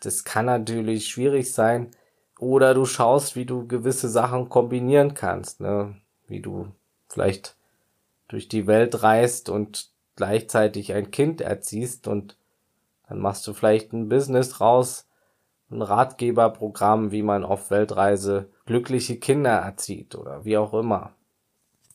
Das 0.00 0.24
kann 0.24 0.46
natürlich 0.46 1.08
schwierig 1.08 1.52
sein. 1.52 1.90
Oder 2.38 2.74
du 2.74 2.84
schaust, 2.84 3.36
wie 3.36 3.46
du 3.46 3.66
gewisse 3.66 4.08
Sachen 4.08 4.48
kombinieren 4.48 5.14
kannst, 5.14 5.60
ne? 5.60 5.96
Wie 6.26 6.40
du 6.40 6.68
vielleicht 7.08 7.57
durch 8.28 8.48
die 8.48 8.66
Welt 8.66 9.02
reist 9.02 9.48
und 9.48 9.90
gleichzeitig 10.16 10.92
ein 10.92 11.10
Kind 11.10 11.40
erziehst 11.40 12.06
und 12.08 12.36
dann 13.08 13.18
machst 13.18 13.46
du 13.46 13.54
vielleicht 13.54 13.92
ein 13.92 14.08
Business 14.08 14.60
raus, 14.60 15.08
ein 15.70 15.82
Ratgeberprogramm, 15.82 17.10
wie 17.10 17.22
man 17.22 17.44
auf 17.44 17.70
Weltreise 17.70 18.50
glückliche 18.66 19.16
Kinder 19.18 19.50
erzieht 19.50 20.14
oder 20.14 20.44
wie 20.44 20.58
auch 20.58 20.74
immer. 20.74 21.14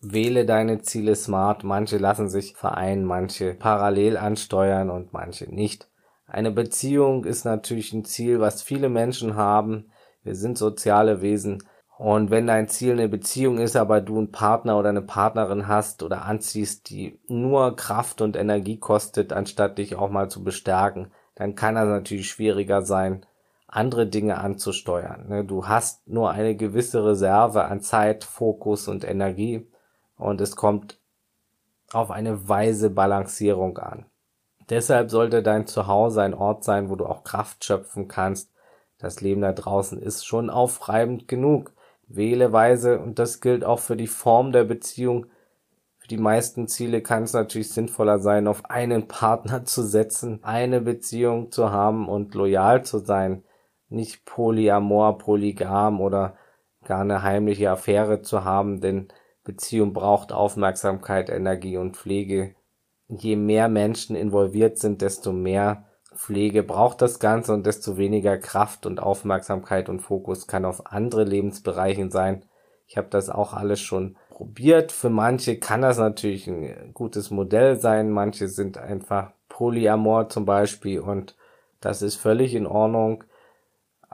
Wähle 0.01 0.45
deine 0.45 0.81
Ziele 0.81 1.15
smart, 1.15 1.63
manche 1.63 1.97
lassen 1.97 2.29
sich 2.29 2.55
vereinen, 2.55 3.05
manche 3.05 3.53
parallel 3.53 4.17
ansteuern 4.17 4.89
und 4.89 5.13
manche 5.13 5.45
nicht. 5.45 5.87
Eine 6.27 6.51
Beziehung 6.51 7.25
ist 7.25 7.45
natürlich 7.45 7.93
ein 7.93 8.05
Ziel, 8.05 8.39
was 8.39 8.63
viele 8.63 8.89
Menschen 8.89 9.35
haben. 9.35 9.91
Wir 10.23 10.35
sind 10.35 10.57
soziale 10.57 11.21
Wesen 11.21 11.63
und 11.97 12.31
wenn 12.31 12.47
dein 12.47 12.67
Ziel 12.67 12.93
eine 12.93 13.07
Beziehung 13.07 13.59
ist, 13.59 13.75
aber 13.75 14.01
du 14.01 14.17
einen 14.17 14.31
Partner 14.31 14.77
oder 14.77 14.89
eine 14.89 15.01
Partnerin 15.01 15.67
hast 15.67 16.03
oder 16.03 16.25
anziehst, 16.25 16.89
die 16.89 17.19
nur 17.27 17.75
Kraft 17.75 18.21
und 18.21 18.35
Energie 18.35 18.77
kostet, 18.79 19.31
anstatt 19.31 19.77
dich 19.77 19.95
auch 19.95 20.09
mal 20.09 20.29
zu 20.29 20.43
bestärken, 20.43 21.11
dann 21.35 21.55
kann 21.55 21.75
das 21.75 21.87
natürlich 21.87 22.29
schwieriger 22.29 22.81
sein. 22.81 23.25
andere 23.67 24.05
Dinge 24.05 24.37
anzusteuern. 24.37 25.27
Ne? 25.29 25.43
Du 25.43 25.67
hast 25.67 26.07
nur 26.07 26.29
eine 26.29 26.55
gewisse 26.55 27.03
Reserve 27.03 27.65
an 27.65 27.81
Zeit, 27.81 28.23
Fokus 28.23 28.87
und 28.87 29.03
Energie 29.03 29.67
und 30.15 30.41
es 30.41 30.55
kommt 30.55 30.99
auf 31.91 32.11
eine 32.11 32.47
weise 32.47 32.91
Balancierung 32.91 33.79
an. 33.79 34.05
Deshalb 34.69 35.09
sollte 35.09 35.41
dein 35.41 35.67
Zuhause 35.67 36.21
ein 36.21 36.33
Ort 36.33 36.63
sein, 36.63 36.89
wo 36.89 36.95
du 36.95 37.05
auch 37.05 37.23
Kraft 37.23 37.65
schöpfen 37.65 38.07
kannst. 38.07 38.51
Das 38.99 39.21
Leben 39.21 39.41
da 39.41 39.51
draußen 39.51 39.99
ist 39.99 40.25
schon 40.25 40.49
aufreibend 40.49 41.27
genug. 41.27 41.73
Wähle 42.15 42.51
weise 42.53 42.99
und 42.99 43.19
das 43.19 43.41
gilt 43.41 43.63
auch 43.63 43.79
für 43.79 43.97
die 43.97 44.07
Form 44.07 44.51
der 44.51 44.63
Beziehung. 44.63 45.25
Für 45.97 46.07
die 46.07 46.17
meisten 46.17 46.67
Ziele 46.67 47.01
kann 47.01 47.23
es 47.23 47.33
natürlich 47.33 47.69
sinnvoller 47.69 48.19
sein, 48.19 48.47
auf 48.47 48.65
einen 48.69 49.07
Partner 49.07 49.65
zu 49.65 49.83
setzen, 49.83 50.43
eine 50.43 50.81
Beziehung 50.81 51.51
zu 51.51 51.71
haben 51.71 52.07
und 52.07 52.35
loyal 52.35 52.83
zu 52.83 52.99
sein, 52.99 53.43
nicht 53.89 54.25
polyamor, 54.25 55.17
polygam 55.17 56.01
oder 56.01 56.35
gar 56.83 57.01
eine 57.01 57.23
heimliche 57.23 57.71
Affäre 57.71 58.21
zu 58.21 58.43
haben, 58.43 58.81
denn 58.81 59.07
Beziehung 59.43 59.93
braucht 59.93 60.31
Aufmerksamkeit, 60.31 61.29
Energie 61.29 61.77
und 61.77 61.97
Pflege. 61.97 62.55
Je 63.07 63.35
mehr 63.35 63.69
Menschen 63.69 64.15
involviert 64.15 64.77
sind, 64.77 65.01
desto 65.01 65.31
mehr 65.31 65.85
Pflege 66.15 66.63
braucht 66.63 67.01
das 67.01 67.19
Ganze 67.19 67.53
und 67.53 67.65
desto 67.65 67.97
weniger 67.97 68.37
Kraft 68.37 68.85
und 68.85 68.99
Aufmerksamkeit 68.99 69.89
und 69.89 70.01
Fokus 70.01 70.47
kann 70.47 70.65
auf 70.65 70.91
andere 70.91 71.23
Lebensbereichen 71.23 72.11
sein. 72.11 72.45
Ich 72.87 72.97
habe 72.97 73.07
das 73.09 73.29
auch 73.29 73.53
alles 73.53 73.79
schon 73.79 74.17
probiert. 74.29 74.91
Für 74.91 75.09
manche 75.09 75.57
kann 75.57 75.81
das 75.81 75.97
natürlich 75.97 76.47
ein 76.47 76.91
gutes 76.93 77.31
Modell 77.31 77.79
sein. 77.79 78.11
Manche 78.11 78.47
sind 78.47 78.77
einfach 78.77 79.31
polyamor 79.49 80.29
zum 80.29 80.45
Beispiel 80.45 80.99
und 80.99 81.35
das 81.81 82.01
ist 82.01 82.15
völlig 82.15 82.55
in 82.55 82.67
Ordnung 82.67 83.23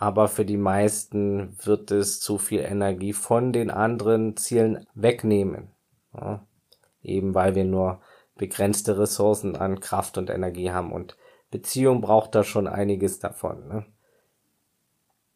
aber 0.02 0.30
für 0.30 0.46
die 0.46 0.56
meisten 0.56 1.58
wird 1.62 1.92
es 1.92 2.22
zu 2.22 2.38
viel 2.38 2.62
Energie 2.62 3.12
von 3.12 3.52
den 3.52 3.70
anderen 3.70 4.38
Zielen 4.38 4.88
wegnehmen. 4.94 5.72
Ja, 6.14 6.48
eben 7.04 7.36
weil 7.36 7.54
wir 7.54 7.66
nur 7.66 8.00
begrenzte 8.38 8.98
Ressourcen 8.98 9.58
an 9.58 9.82
Kraft 9.82 10.18
und 10.18 10.30
Energie 10.30 10.72
haben 10.72 10.94
und 10.94 11.18
Beziehung 11.52 12.02
braucht 12.02 12.36
da 12.36 12.44
schon 12.44 12.68
einiges 12.68 13.20
davon. 13.20 13.68
Ne? 13.68 13.86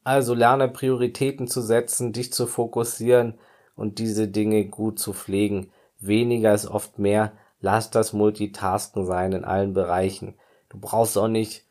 Also 0.04 0.34
lerne 0.34 0.68
Prioritäten 0.68 1.48
zu 1.48 1.62
setzen, 1.62 2.14
dich 2.14 2.34
zu 2.34 2.46
fokussieren 2.46 3.40
und 3.76 4.00
diese 4.00 4.28
Dinge 4.28 4.66
gut 4.66 5.00
zu 5.00 5.14
pflegen. 5.14 5.72
Weniger 6.00 6.54
ist 6.54 6.68
oft 6.68 7.00
mehr. 7.00 7.34
Lass 7.60 7.90
das 7.90 8.14
Multitasken 8.14 9.06
sein 9.06 9.32
in 9.32 9.46
allen 9.46 9.74
Bereichen. 9.74 10.36
Du 10.70 10.78
brauchst 10.80 11.18
auch 11.18 11.30
nicht 11.30 11.66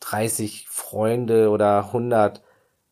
30 0.00 0.68
Freunde 0.68 1.50
oder 1.50 1.86
100, 1.86 2.42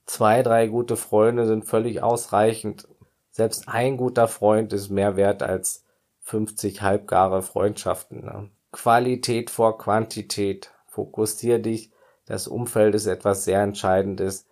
zwei, 0.06 0.42
drei 0.42 0.66
gute 0.66 0.96
Freunde 0.96 1.46
sind 1.46 1.64
völlig 1.64 2.02
ausreichend. 2.02 2.88
Selbst 3.30 3.68
ein 3.68 3.96
guter 3.96 4.28
Freund 4.28 4.72
ist 4.72 4.90
mehr 4.90 5.16
wert 5.16 5.42
als 5.42 5.84
50 6.22 6.82
halbgare 6.82 7.42
Freundschaften. 7.42 8.24
Ne? 8.24 8.50
Qualität 8.72 9.50
vor 9.50 9.78
Quantität. 9.78 10.72
Fokussier 10.86 11.58
dich. 11.58 11.92
Das 12.26 12.48
Umfeld 12.48 12.94
ist 12.94 13.06
etwas 13.06 13.44
sehr 13.44 13.62
Entscheidendes. 13.62 14.46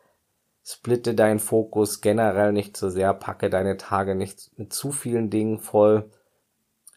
Splitte 0.63 1.15
deinen 1.15 1.39
Fokus 1.39 2.01
generell 2.01 2.53
nicht 2.53 2.77
zu 2.77 2.91
sehr. 2.91 3.15
Packe 3.15 3.51
deine 3.51 3.77
Tage 3.77 4.15
nicht 4.15 4.51
mit 4.57 4.73
zu 4.73 4.93
vielen 4.93 5.31
Dingen 5.31 5.59
voll. 5.59 6.11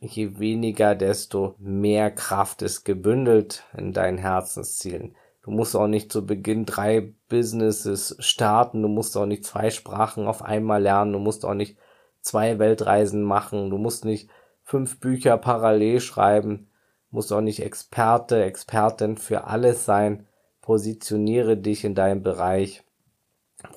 Je 0.01 0.37
weniger, 0.37 0.95
desto 0.95 1.55
mehr 1.57 2.11
Kraft 2.11 2.61
ist 2.61 2.83
gebündelt 2.83 3.63
in 3.77 3.93
deinen 3.93 4.17
Herzenszielen. 4.17 5.15
Du 5.43 5.51
musst 5.51 5.75
auch 5.75 5.87
nicht 5.87 6.11
zu 6.11 6.25
Beginn 6.25 6.65
drei 6.65 7.13
Businesses 7.29 8.17
starten. 8.19 8.81
Du 8.81 8.89
musst 8.89 9.15
auch 9.15 9.25
nicht 9.25 9.45
zwei 9.45 9.69
Sprachen 9.69 10.27
auf 10.27 10.41
einmal 10.41 10.81
lernen. 10.81 11.13
Du 11.13 11.19
musst 11.19 11.45
auch 11.45 11.53
nicht 11.53 11.77
zwei 12.19 12.59
Weltreisen 12.59 13.23
machen. 13.23 13.69
Du 13.69 13.77
musst 13.77 14.03
nicht 14.03 14.29
fünf 14.63 14.99
Bücher 14.99 15.37
parallel 15.37 16.01
schreiben. 16.01 16.69
Musst 17.13 17.31
auch 17.31 17.41
nicht 17.41 17.61
Experte, 17.61 18.43
Expertin 18.43 19.17
für 19.17 19.43
alles 19.43 19.85
sein. 19.85 20.25
Positioniere 20.61 21.57
dich 21.57 21.85
in 21.85 21.93
deinem 21.93 22.23
Bereich. 22.23 22.83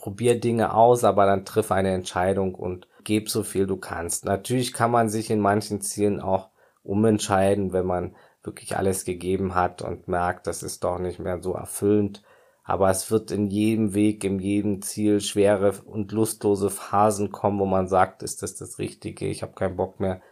Probier 0.01 0.41
Dinge 0.41 0.73
aus, 0.73 1.05
aber 1.05 1.27
dann 1.27 1.45
triff 1.45 1.71
eine 1.71 1.93
Entscheidung 1.93 2.55
und 2.55 2.89
gib 3.05 3.29
so 3.29 3.43
viel 3.43 3.67
du 3.67 3.77
kannst. 3.77 4.25
Natürlich 4.25 4.73
kann 4.73 4.91
man 4.91 5.11
sich 5.11 5.31
in 5.31 5.41
manchen 5.41 5.83
Zielen 5.83 6.19
auch 6.19 6.49
umentscheiden, 6.83 7.75
wenn 7.75 7.85
man 7.85 8.17
wirklich 8.43 8.75
alles 8.79 9.05
gegeben 9.05 9.55
hat 9.55 9.83
und 9.83 10.09
merkt, 10.09 10.47
das 10.47 10.63
ist 10.63 10.83
doch 10.83 10.99
nicht 10.99 11.19
mehr 11.19 11.43
so 11.43 11.53
erfüllend. 11.53 12.23
Aber 12.65 12.89
es 12.89 13.11
wird 13.11 13.31
in 13.33 13.49
jedem 13.49 13.93
Weg, 13.93 14.25
in 14.25 14.39
jedem 14.39 14.81
Ziel 14.81 15.21
schwere 15.21 15.75
und 15.85 16.11
lustlose 16.11 16.71
Phasen 16.71 17.33
kommen, 17.33 17.61
wo 17.61 17.67
man 17.67 17.87
sagt, 17.87 18.23
ist 18.23 18.43
das 18.43 18.55
das 18.55 18.79
Richtige? 18.79 19.27
Ich 19.27 19.43
habe 19.43 19.53
keinen 19.53 19.77
Bock 19.77 20.01
mehr. 20.01 20.23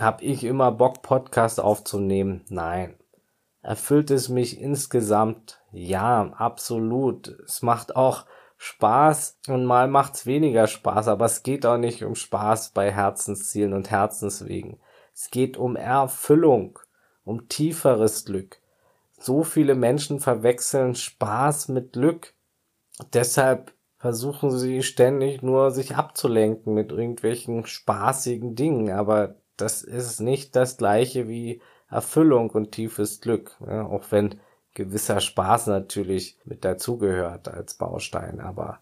Hab 0.00 0.22
ich 0.22 0.44
immer 0.44 0.72
Bock, 0.72 1.02
Podcast 1.02 1.60
aufzunehmen? 1.60 2.42
Nein. 2.48 2.94
Erfüllt 3.60 4.10
es 4.10 4.30
mich 4.30 4.58
insgesamt? 4.58 5.60
Ja, 5.72 6.32
absolut. 6.38 7.28
Es 7.44 7.60
macht 7.60 7.96
auch 7.96 8.24
Spaß 8.56 9.40
und 9.48 9.66
mal 9.66 9.88
macht's 9.88 10.24
weniger 10.24 10.68
Spaß, 10.68 11.08
aber 11.08 11.26
es 11.26 11.42
geht 11.42 11.66
auch 11.66 11.76
nicht 11.76 12.02
um 12.02 12.14
Spaß 12.14 12.70
bei 12.70 12.90
Herzenszielen 12.90 13.74
und 13.74 13.90
Herzenswegen. 13.90 14.80
Es 15.14 15.30
geht 15.30 15.58
um 15.58 15.76
Erfüllung, 15.76 16.78
um 17.22 17.48
tieferes 17.48 18.24
Glück. 18.24 18.58
So 19.18 19.44
viele 19.44 19.74
Menschen 19.74 20.18
verwechseln 20.18 20.94
Spaß 20.94 21.68
mit 21.68 21.92
Glück. 21.92 22.32
Deshalb 23.12 23.74
versuchen 23.98 24.50
sie 24.50 24.82
ständig 24.82 25.42
nur 25.42 25.72
sich 25.72 25.96
abzulenken 25.96 26.72
mit 26.72 26.90
irgendwelchen 26.90 27.66
spaßigen 27.66 28.54
Dingen, 28.54 28.90
aber 28.92 29.34
das 29.60 29.82
ist 29.82 30.20
nicht 30.20 30.56
das 30.56 30.76
gleiche 30.76 31.28
wie 31.28 31.60
Erfüllung 31.88 32.50
und 32.50 32.72
tiefes 32.72 33.20
Glück, 33.20 33.56
ja, 33.66 33.84
auch 33.86 34.04
wenn 34.10 34.40
gewisser 34.74 35.20
Spaß 35.20 35.66
natürlich 35.66 36.38
mit 36.44 36.64
dazugehört 36.64 37.48
als 37.48 37.74
Baustein, 37.74 38.40
aber 38.40 38.78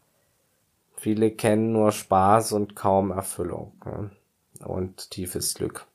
viele 0.96 1.30
kennen 1.30 1.72
nur 1.72 1.92
Spaß 1.92 2.52
und 2.52 2.76
kaum 2.76 3.10
Erfüllung 3.10 3.72
ja, 3.84 4.66
und 4.66 5.10
tiefes 5.10 5.54
Glück 5.54 5.86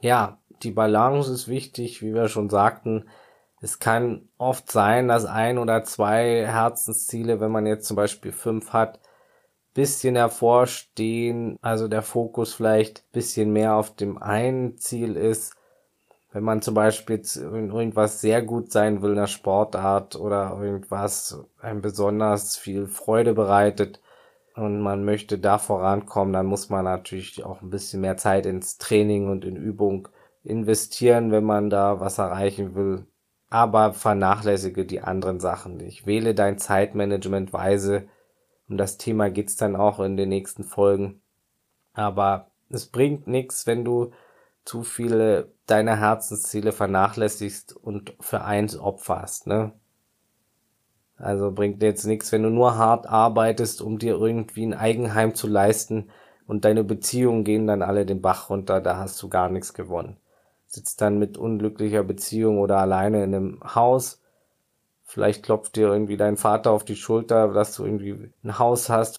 ja, 0.00 0.38
die 0.62 0.70
Balance 0.70 1.32
ist 1.32 1.48
wichtig, 1.48 2.02
wie 2.02 2.14
wir 2.14 2.28
schon 2.28 2.50
sagten. 2.50 3.08
Es 3.60 3.78
kann 3.78 4.28
oft 4.38 4.70
sein, 4.70 5.08
dass 5.08 5.26
ein 5.26 5.58
oder 5.58 5.84
zwei 5.84 6.46
Herzensziele, 6.46 7.40
wenn 7.40 7.50
man 7.50 7.66
jetzt 7.66 7.86
zum 7.86 7.96
Beispiel 7.96 8.32
fünf 8.32 8.72
hat, 8.72 9.00
bisschen 9.74 10.16
hervorstehen, 10.16 11.58
also 11.62 11.88
der 11.88 12.02
Fokus 12.02 12.54
vielleicht 12.54 13.10
bisschen 13.12 13.52
mehr 13.52 13.74
auf 13.74 13.94
dem 13.94 14.18
einen 14.18 14.78
Ziel 14.78 15.16
ist. 15.16 15.54
Wenn 16.32 16.44
man 16.44 16.62
zum 16.62 16.74
Beispiel 16.74 17.22
in 17.36 17.70
irgendwas 17.70 18.20
sehr 18.20 18.42
gut 18.42 18.70
sein 18.70 19.02
will, 19.02 19.10
in 19.10 19.16
der 19.16 19.26
Sportart 19.26 20.16
oder 20.16 20.56
irgendwas 20.60 21.44
einem 21.60 21.80
besonders 21.80 22.56
viel 22.56 22.86
Freude 22.86 23.34
bereitet, 23.34 24.00
und 24.60 24.80
man 24.80 25.04
möchte 25.04 25.38
da 25.38 25.58
vorankommen, 25.58 26.32
dann 26.32 26.46
muss 26.46 26.68
man 26.68 26.84
natürlich 26.84 27.44
auch 27.44 27.62
ein 27.62 27.70
bisschen 27.70 28.00
mehr 28.00 28.16
Zeit 28.16 28.46
ins 28.46 28.78
Training 28.78 29.28
und 29.28 29.44
in 29.44 29.56
Übung 29.56 30.08
investieren, 30.42 31.30
wenn 31.30 31.44
man 31.44 31.70
da 31.70 32.00
was 32.00 32.18
erreichen 32.18 32.74
will. 32.74 33.06
Aber 33.48 33.92
vernachlässige 33.92 34.84
die 34.84 35.00
anderen 35.00 35.40
Sachen 35.40 35.76
nicht. 35.76 36.06
Wähle 36.06 36.34
dein 36.34 36.58
Zeitmanagement 36.58 37.52
weise. 37.52 38.08
Um 38.70 38.76
das 38.76 38.98
Thema 38.98 39.30
geht's 39.30 39.56
dann 39.56 39.74
auch 39.74 39.98
in 39.98 40.16
den 40.16 40.28
nächsten 40.28 40.62
Folgen. 40.62 41.20
Aber 41.92 42.46
es 42.68 42.86
bringt 42.86 43.26
nichts, 43.26 43.66
wenn 43.66 43.84
du 43.84 44.12
zu 44.64 44.84
viele 44.84 45.52
deiner 45.66 45.96
Herzensziele 45.96 46.70
vernachlässigst 46.70 47.76
und 47.76 48.14
für 48.20 48.44
eins 48.44 48.78
opferst, 48.78 49.48
ne? 49.48 49.72
Also 51.16 51.50
bringt 51.50 51.82
jetzt 51.82 52.06
nichts, 52.06 52.32
wenn 52.32 52.44
du 52.44 52.48
nur 52.48 52.76
hart 52.76 53.06
arbeitest, 53.06 53.82
um 53.82 53.98
dir 53.98 54.14
irgendwie 54.14 54.64
ein 54.64 54.72
Eigenheim 54.72 55.34
zu 55.34 55.48
leisten 55.48 56.08
und 56.46 56.64
deine 56.64 56.84
Beziehungen 56.84 57.44
gehen 57.44 57.66
dann 57.66 57.82
alle 57.82 58.06
den 58.06 58.22
Bach 58.22 58.50
runter, 58.50 58.80
da 58.80 58.96
hast 58.96 59.20
du 59.22 59.28
gar 59.28 59.50
nichts 59.50 59.74
gewonnen. 59.74 60.16
Sitzt 60.66 61.00
dann 61.00 61.18
mit 61.18 61.36
unglücklicher 61.36 62.04
Beziehung 62.04 62.58
oder 62.58 62.78
alleine 62.78 63.24
in 63.24 63.34
einem 63.34 63.60
Haus. 63.74 64.19
Vielleicht 65.10 65.42
klopft 65.42 65.74
dir 65.74 65.88
irgendwie 65.88 66.16
dein 66.16 66.36
Vater 66.36 66.70
auf 66.70 66.84
die 66.84 66.94
Schulter, 66.94 67.48
dass 67.48 67.74
du 67.74 67.84
irgendwie 67.84 68.30
ein 68.44 68.58
Haus 68.60 68.88
hast, 68.88 69.16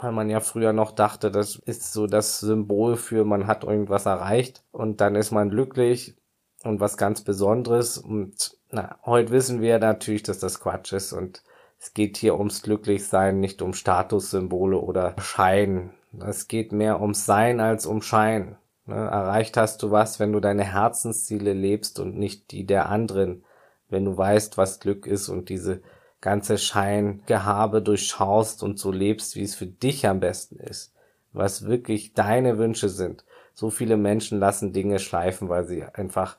weil 0.00 0.10
man 0.10 0.30
ja 0.30 0.40
früher 0.40 0.72
noch 0.72 0.90
dachte, 0.90 1.30
das 1.30 1.56
ist 1.56 1.92
so 1.92 2.06
das 2.06 2.40
Symbol 2.40 2.96
für 2.96 3.26
man 3.26 3.46
hat 3.46 3.62
irgendwas 3.62 4.06
erreicht 4.06 4.64
und 4.72 5.02
dann 5.02 5.16
ist 5.16 5.30
man 5.30 5.50
glücklich 5.50 6.16
und 6.64 6.80
was 6.80 6.96
ganz 6.96 7.20
Besonderes 7.20 7.98
und 7.98 8.56
na, 8.70 8.98
heute 9.04 9.30
wissen 9.30 9.60
wir 9.60 9.78
natürlich, 9.78 10.22
dass 10.22 10.38
das 10.38 10.60
Quatsch 10.60 10.94
ist 10.94 11.12
und 11.12 11.42
es 11.78 11.92
geht 11.92 12.16
hier 12.16 12.38
ums 12.38 12.62
Glücklichsein, 12.62 13.38
nicht 13.38 13.60
um 13.60 13.74
Statussymbole 13.74 14.78
oder 14.78 15.14
Schein. 15.18 15.90
Es 16.26 16.48
geht 16.48 16.72
mehr 16.72 17.02
ums 17.02 17.26
Sein 17.26 17.60
als 17.60 17.84
um 17.84 18.00
Schein. 18.00 18.56
Ne? 18.86 18.96
Erreicht 18.96 19.58
hast 19.58 19.82
du 19.82 19.90
was, 19.90 20.20
wenn 20.20 20.32
du 20.32 20.40
deine 20.40 20.64
Herzensziele 20.64 21.52
lebst 21.52 22.00
und 22.00 22.16
nicht 22.16 22.50
die 22.50 22.64
der 22.64 22.88
anderen. 22.88 23.44
Wenn 23.88 24.04
du 24.04 24.16
weißt, 24.16 24.58
was 24.58 24.80
Glück 24.80 25.06
ist 25.06 25.28
und 25.28 25.48
diese 25.48 25.80
ganze 26.20 26.58
Scheingehabe 26.58 27.80
durchschaust 27.82 28.62
und 28.62 28.78
so 28.78 28.90
lebst, 28.90 29.36
wie 29.36 29.44
es 29.44 29.54
für 29.54 29.66
dich 29.66 30.06
am 30.06 30.20
besten 30.20 30.56
ist, 30.58 30.92
was 31.32 31.66
wirklich 31.66 32.14
deine 32.14 32.58
Wünsche 32.58 32.88
sind. 32.88 33.24
So 33.54 33.70
viele 33.70 33.96
Menschen 33.96 34.38
lassen 34.38 34.72
Dinge 34.72 34.98
schleifen, 34.98 35.48
weil 35.48 35.64
sie 35.64 35.84
einfach 35.84 36.36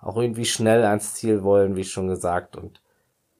auch 0.00 0.16
irgendwie 0.16 0.44
schnell 0.44 0.84
ans 0.84 1.14
Ziel 1.14 1.42
wollen, 1.42 1.76
wie 1.76 1.84
schon 1.84 2.08
gesagt, 2.08 2.56
und 2.56 2.80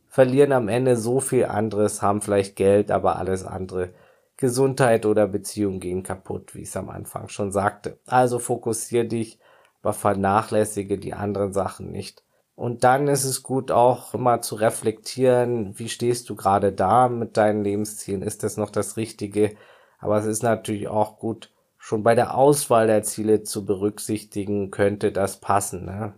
verlieren 0.09 0.53
am 0.53 0.69
Ende 0.69 0.97
so 0.97 1.21
viel 1.21 1.45
anderes, 1.45 2.03
haben 2.03 2.21
vielleicht 2.21 2.57
Geld, 2.57 2.91
aber 2.91 3.17
alles 3.17 3.45
andere. 3.45 3.91
Gesundheit 4.37 5.05
oder 5.05 5.27
Beziehung 5.27 5.81
gehen 5.81 6.03
kaputt, 6.03 6.55
wie 6.55 6.63
ich 6.63 6.69
es 6.69 6.77
am 6.77 6.91
Anfang 6.91 7.29
schon 7.29 7.53
sagte. 7.53 7.99
Also 8.07 8.39
fokussier 8.39 9.05
dich, 9.05 9.39
aber 9.83 9.93
vernachlässige 9.93 10.99
die 10.99 11.15
anderen 11.15 11.53
Sachen 11.53 11.91
nicht. 11.91 12.23
Und 12.59 12.83
dann 12.83 13.07
ist 13.07 13.23
es 13.23 13.45
gut 13.45 13.71
auch 13.71 14.15
immer 14.15 14.41
zu 14.41 14.57
reflektieren, 14.57 15.79
wie 15.79 15.89
stehst 15.89 16.29
du 16.29 16.35
gerade 16.35 16.73
da 16.73 17.09
mit 17.09 17.37
deinen 17.37 17.63
Lebenszielen? 17.63 18.21
Ist 18.21 18.43
das 18.43 18.57
noch 18.57 18.71
das 18.71 18.97
Richtige? 18.97 19.55
Aber 20.01 20.19
es 20.19 20.27
ist 20.27 20.43
natürlich 20.43 20.89
auch 20.89 21.21
gut, 21.21 21.53
schon 21.79 22.03
bei 22.03 22.17
der 22.17 22.35
Auswahl 22.37 22.89
der 22.89 23.05
Ziele 23.05 23.45
zu 23.45 23.65
berücksichtigen, 23.65 24.73
könnte 24.73 25.13
das 25.13 25.39
passen. 25.39 25.85
Ne? 25.85 26.15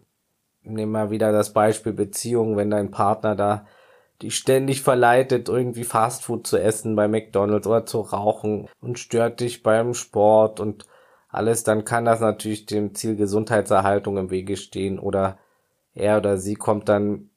Nehmen 0.62 0.92
wir 0.92 1.10
wieder 1.10 1.30
das 1.30 1.52
Beispiel 1.52 1.92
Beziehung, 1.92 2.56
wenn 2.56 2.70
dein 2.70 2.90
Partner 2.90 3.36
da 3.36 3.66
die 4.22 4.30
ständig 4.30 4.80
verleitet, 4.80 5.50
irgendwie 5.50 5.84
Fastfood 5.84 6.46
zu 6.46 6.56
essen 6.56 6.96
bei 6.96 7.06
McDonald's 7.06 7.66
oder 7.66 7.84
zu 7.84 8.00
rauchen 8.00 8.66
und 8.80 8.98
stört 8.98 9.40
dich 9.40 9.62
beim 9.62 9.92
Sport 9.92 10.58
und 10.58 10.86
alles, 11.28 11.64
dann 11.64 11.84
kann 11.84 12.06
das 12.06 12.20
natürlich 12.20 12.64
dem 12.64 12.94
Ziel 12.94 13.14
Gesundheitserhaltung 13.16 14.16
im 14.16 14.30
Wege 14.30 14.56
stehen 14.56 14.98
oder 14.98 15.36
er 16.00 16.18
oder 16.18 16.38
sie 16.38 16.54
kommt 16.54 16.88
dann 16.88 17.30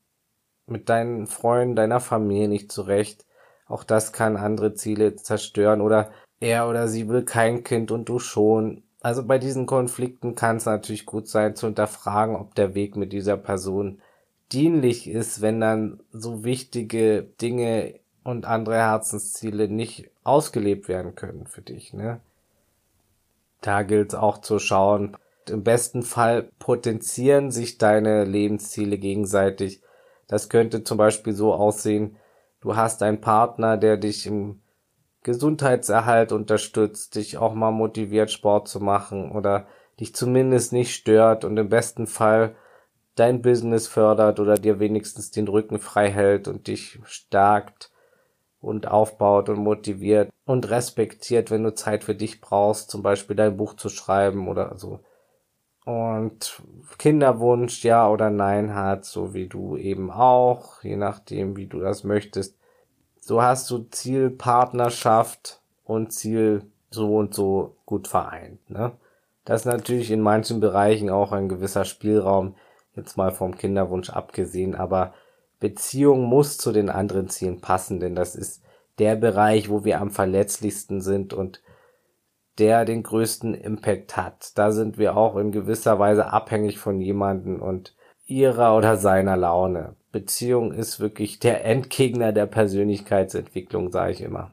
mit 0.65 0.89
deinen 0.89 1.27
Freunden, 1.27 1.75
deiner 1.75 1.99
Familie 1.99 2.47
nicht 2.47 2.71
zurecht. 2.71 3.25
Auch 3.67 3.83
das 3.83 4.13
kann 4.13 4.37
andere 4.37 4.73
Ziele 4.73 5.15
zerstören 5.15 5.81
oder 5.81 6.11
er 6.39 6.67
oder 6.69 6.87
sie 6.87 7.07
will 7.07 7.23
kein 7.23 7.63
Kind 7.63 7.91
und 7.91 8.09
du 8.09 8.19
schon. 8.19 8.83
Also 9.01 9.25
bei 9.25 9.37
diesen 9.37 9.65
Konflikten 9.65 10.35
kann 10.35 10.57
es 10.57 10.65
natürlich 10.65 11.05
gut 11.05 11.27
sein 11.27 11.55
zu 11.55 11.67
hinterfragen, 11.67 12.35
ob 12.35 12.55
der 12.55 12.75
Weg 12.75 12.95
mit 12.95 13.13
dieser 13.13 13.37
Person 13.37 14.01
dienlich 14.51 15.09
ist, 15.09 15.41
wenn 15.41 15.59
dann 15.59 15.99
so 16.11 16.43
wichtige 16.43 17.23
Dinge 17.41 17.99
und 18.23 18.45
andere 18.45 18.75
Herzensziele 18.77 19.67
nicht 19.67 20.09
ausgelebt 20.23 20.87
werden 20.87 21.15
können 21.15 21.47
für 21.47 21.61
dich, 21.61 21.93
ne? 21.93 22.19
Da 23.61 23.83
gilt 23.83 24.09
es 24.09 24.15
auch 24.15 24.39
zu 24.39 24.59
schauen, 24.59 25.17
im 25.49 25.63
besten 25.63 26.03
Fall 26.03 26.49
potenzieren 26.59 27.51
sich 27.51 27.77
deine 27.77 28.23
Lebensziele 28.25 28.97
gegenseitig. 28.97 29.81
Das 30.27 30.49
könnte 30.49 30.83
zum 30.83 30.97
Beispiel 30.97 31.33
so 31.33 31.53
aussehen, 31.53 32.17
du 32.61 32.75
hast 32.75 33.03
einen 33.03 33.21
Partner, 33.21 33.77
der 33.77 33.97
dich 33.97 34.25
im 34.25 34.61
Gesundheitserhalt 35.23 36.31
unterstützt, 36.31 37.15
dich 37.15 37.37
auch 37.37 37.53
mal 37.53 37.71
motiviert, 37.71 38.31
Sport 38.31 38.67
zu 38.67 38.79
machen 38.79 39.31
oder 39.31 39.67
dich 39.99 40.13
zumindest 40.13 40.73
nicht 40.73 40.93
stört 40.93 41.45
und 41.45 41.57
im 41.57 41.69
besten 41.69 42.07
Fall 42.07 42.55
dein 43.15 43.41
Business 43.41 43.87
fördert 43.87 44.39
oder 44.39 44.55
dir 44.55 44.79
wenigstens 44.79 45.31
den 45.31 45.47
Rücken 45.47 45.79
frei 45.79 46.09
hält 46.09 46.47
und 46.47 46.67
dich 46.67 46.99
stärkt 47.05 47.91
und 48.59 48.87
aufbaut 48.87 49.49
und 49.49 49.59
motiviert 49.59 50.29
und 50.45 50.69
respektiert, 50.69 51.51
wenn 51.51 51.63
du 51.63 51.73
Zeit 51.75 52.03
für 52.03 52.15
dich 52.15 52.41
brauchst, 52.41 52.89
zum 52.89 53.03
Beispiel 53.03 53.35
dein 53.35 53.57
Buch 53.57 53.75
zu 53.75 53.89
schreiben 53.89 54.47
oder 54.47 54.77
so 54.77 55.01
und 55.85 56.61
Kinderwunsch 56.97 57.83
ja 57.83 58.09
oder 58.09 58.29
nein 58.29 58.73
hat, 58.73 59.05
so 59.05 59.33
wie 59.33 59.47
du 59.47 59.77
eben 59.77 60.11
auch, 60.11 60.81
je 60.83 60.95
nachdem, 60.95 61.57
wie 61.57 61.67
du 61.67 61.79
das 61.79 62.03
möchtest. 62.03 62.57
So 63.19 63.41
hast 63.41 63.69
du 63.69 63.79
Ziel 63.89 64.29
Partnerschaft 64.29 65.61
und 65.83 66.11
Ziel 66.11 66.69
so 66.89 67.17
und 67.17 67.33
so 67.33 67.75
gut 67.85 68.07
vereint. 68.07 68.69
Ne? 68.69 68.93
Das 69.45 69.61
ist 69.61 69.65
natürlich 69.65 70.11
in 70.11 70.21
manchen 70.21 70.59
Bereichen 70.59 71.09
auch 71.09 71.31
ein 71.31 71.49
gewisser 71.49 71.85
Spielraum, 71.85 72.55
jetzt 72.95 73.17
mal 73.17 73.31
vom 73.31 73.57
Kinderwunsch 73.57 74.09
abgesehen, 74.09 74.75
aber 74.75 75.13
Beziehung 75.59 76.23
muss 76.23 76.57
zu 76.57 76.71
den 76.71 76.89
anderen 76.89 77.29
Zielen 77.29 77.59
passen, 77.61 77.99
denn 77.99 78.15
das 78.15 78.35
ist 78.35 78.61
der 78.99 79.15
Bereich, 79.15 79.69
wo 79.69 79.83
wir 79.83 79.99
am 79.99 80.11
verletzlichsten 80.11 81.01
sind 81.01 81.33
und 81.33 81.61
der 82.59 82.85
den 82.85 83.03
größten 83.03 83.53
Impact 83.53 84.15
hat. 84.17 84.57
Da 84.57 84.71
sind 84.71 84.97
wir 84.97 85.17
auch 85.17 85.35
in 85.37 85.51
gewisser 85.51 85.99
Weise 85.99 86.31
abhängig 86.31 86.77
von 86.77 87.01
jemanden 87.01 87.59
und 87.59 87.95
ihrer 88.25 88.77
oder 88.77 88.97
seiner 88.97 89.37
Laune. 89.37 89.95
Beziehung 90.11 90.71
ist 90.71 90.99
wirklich 90.99 91.39
der 91.39 91.65
Endgegner 91.65 92.31
der 92.31 92.45
Persönlichkeitsentwicklung, 92.45 93.91
sage 93.91 94.11
ich 94.11 94.21
immer. 94.21 94.51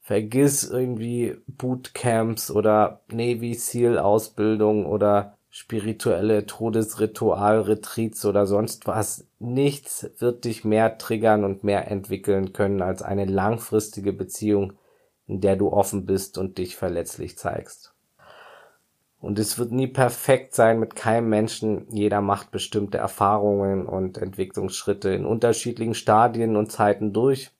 Vergiss 0.00 0.68
irgendwie 0.68 1.36
Bootcamps 1.46 2.50
oder 2.50 3.00
Navy 3.10 3.54
SEAL 3.54 3.98
Ausbildung 3.98 4.86
oder 4.86 5.36
spirituelle 5.50 6.46
Todesritual-Retreats 6.46 8.24
oder 8.24 8.46
sonst 8.46 8.86
was. 8.86 9.26
Nichts 9.38 10.10
wird 10.18 10.44
dich 10.44 10.64
mehr 10.64 10.98
triggern 10.98 11.44
und 11.44 11.64
mehr 11.64 11.90
entwickeln 11.90 12.52
können 12.52 12.82
als 12.82 13.02
eine 13.02 13.24
langfristige 13.24 14.12
Beziehung 14.12 14.74
in 15.30 15.40
der 15.40 15.54
du 15.54 15.72
offen 15.72 16.06
bist 16.06 16.38
und 16.38 16.58
dich 16.58 16.74
verletzlich 16.74 17.38
zeigst. 17.38 17.94
Und 19.20 19.38
es 19.38 19.58
wird 19.58 19.70
nie 19.70 19.86
perfekt 19.86 20.54
sein 20.54 20.80
mit 20.80 20.96
keinem 20.96 21.28
Menschen. 21.28 21.86
Jeder 21.90 22.20
macht 22.20 22.50
bestimmte 22.50 22.98
Erfahrungen 22.98 23.86
und 23.86 24.18
Entwicklungsschritte 24.18 25.10
in 25.10 25.26
unterschiedlichen 25.26 25.94
Stadien 25.94 26.56
und 26.56 26.72
Zeiten 26.72 27.12
durch. 27.12 27.52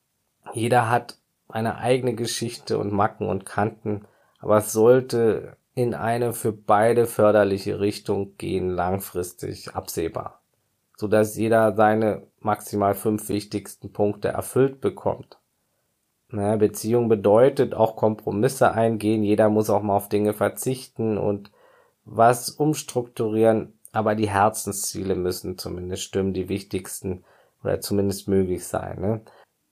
Jeder 0.52 0.90
hat 0.90 1.18
eine 1.48 1.78
eigene 1.78 2.14
Geschichte 2.14 2.76
und 2.76 2.92
Macken 2.92 3.28
und 3.28 3.46
Kanten, 3.46 4.04
aber 4.40 4.58
es 4.58 4.72
sollte 4.72 5.56
in 5.74 5.94
eine 5.94 6.32
für 6.32 6.52
beide 6.52 7.06
förderliche 7.06 7.78
Richtung 7.78 8.36
gehen, 8.36 8.70
langfristig 8.70 9.76
absehbar, 9.76 10.40
so 10.96 11.06
dass 11.06 11.36
jeder 11.36 11.76
seine 11.76 12.26
maximal 12.40 12.94
fünf 12.94 13.28
wichtigsten 13.28 13.92
Punkte 13.92 14.28
erfüllt 14.28 14.80
bekommt. 14.80 15.38
Naja, 16.32 16.56
Beziehung 16.56 17.08
bedeutet 17.08 17.74
auch 17.74 17.96
Kompromisse 17.96 18.72
eingehen. 18.72 19.22
Jeder 19.22 19.48
muss 19.48 19.70
auch 19.70 19.82
mal 19.82 19.96
auf 19.96 20.08
Dinge 20.08 20.32
verzichten 20.32 21.18
und 21.18 21.50
was 22.04 22.50
umstrukturieren. 22.50 23.78
Aber 23.92 24.14
die 24.14 24.30
Herzensziele 24.30 25.16
müssen 25.16 25.58
zumindest 25.58 26.04
stimmen, 26.04 26.32
die 26.32 26.48
wichtigsten 26.48 27.24
oder 27.64 27.80
zumindest 27.80 28.28
möglich 28.28 28.64
sein. 28.66 29.00
Ne? 29.00 29.20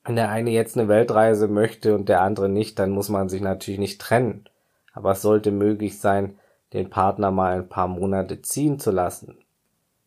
Wenn 0.05 0.17
der 0.17 0.31
eine 0.31 0.51
jetzt 0.51 0.77
eine 0.77 0.89
Weltreise 0.89 1.47
möchte 1.47 1.95
und 1.95 2.09
der 2.09 2.23
andere 2.23 2.49
nicht, 2.49 2.79
dann 2.79 2.91
muss 2.91 3.09
man 3.09 3.29
sich 3.29 3.41
natürlich 3.41 3.79
nicht 3.79 4.01
trennen. 4.01 4.49
Aber 4.93 5.13
es 5.13 5.23
sollte 5.23 5.53
möglich 5.53 6.01
sein, 6.01 6.39
den 6.73 6.91
Partner 6.91 7.31
mal 7.31 7.59
ein 7.59 7.69
paar 7.69 7.87
Monate 7.89 8.43
ziehen 8.43 8.81
zu 8.81 8.91
lassen. 8.91 9.39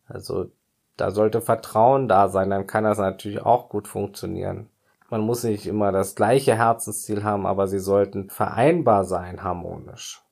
Also 0.08 0.52
da 0.98 1.12
sollte 1.12 1.40
Vertrauen 1.40 2.08
da 2.08 2.28
sein, 2.28 2.50
dann 2.50 2.68
kann 2.68 2.84
das 2.84 2.98
natürlich 2.98 3.42
auch 3.42 3.70
gut 3.70 3.88
funktionieren. 3.88 4.71
Man 5.12 5.22
muss 5.22 5.44
nicht 5.44 5.68
immer 5.68 5.92
das 5.92 6.16
gleiche 6.16 6.56
Herzensziel 6.56 7.22
haben, 7.26 7.46
aber 7.46 7.68
sie 7.68 7.80
sollten 7.80 8.30
vereinbar 8.30 9.04
sein, 9.04 9.44
harmonisch. 9.44 10.24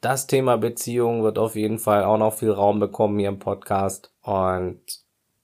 Das 0.00 0.28
Thema 0.28 0.56
Beziehung 0.56 1.24
wird 1.24 1.36
auf 1.36 1.56
jeden 1.56 1.80
Fall 1.80 2.04
auch 2.04 2.16
noch 2.16 2.34
viel 2.34 2.52
Raum 2.52 2.78
bekommen 2.78 3.18
hier 3.18 3.28
im 3.28 3.40
Podcast. 3.40 4.12
Und 4.22 4.80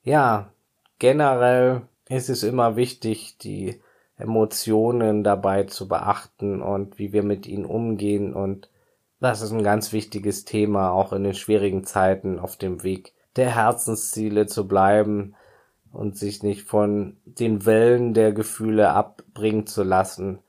ja, 0.04 0.52
generell 1.00 1.82
ist 2.08 2.28
es 2.28 2.44
immer 2.44 2.76
wichtig, 2.76 3.38
die 3.38 3.82
Emotionen 4.16 5.24
dabei 5.24 5.64
zu 5.64 5.88
beachten 5.88 6.62
und 6.62 7.00
wie 7.00 7.12
wir 7.12 7.24
mit 7.24 7.48
ihnen 7.48 7.64
umgehen. 7.64 8.35
Und 8.35 8.70
das 9.18 9.42
ist 9.42 9.50
ein 9.50 9.64
ganz 9.64 9.92
wichtiges 9.92 10.44
Thema, 10.44 10.92
auch 10.92 11.12
in 11.12 11.24
den 11.24 11.35
schwierigen 11.35 11.82
Zeiten 11.82 12.38
auf 12.38 12.56
dem 12.56 12.85
Weg 12.85 13.14
der 13.35 13.56
Herzensziele 13.56 14.46
zu 14.46 14.68
bleiben 14.68 15.35
und 15.92 16.16
sich 16.16 16.42
nicht 16.42 16.62
von 16.62 17.16
den 17.24 17.66
Wellen 17.66 18.14
der 18.14 18.33
Gefühle 18.33 18.90
abbringen 18.90 19.66
zu 19.66 19.83
lassen. 19.83 20.40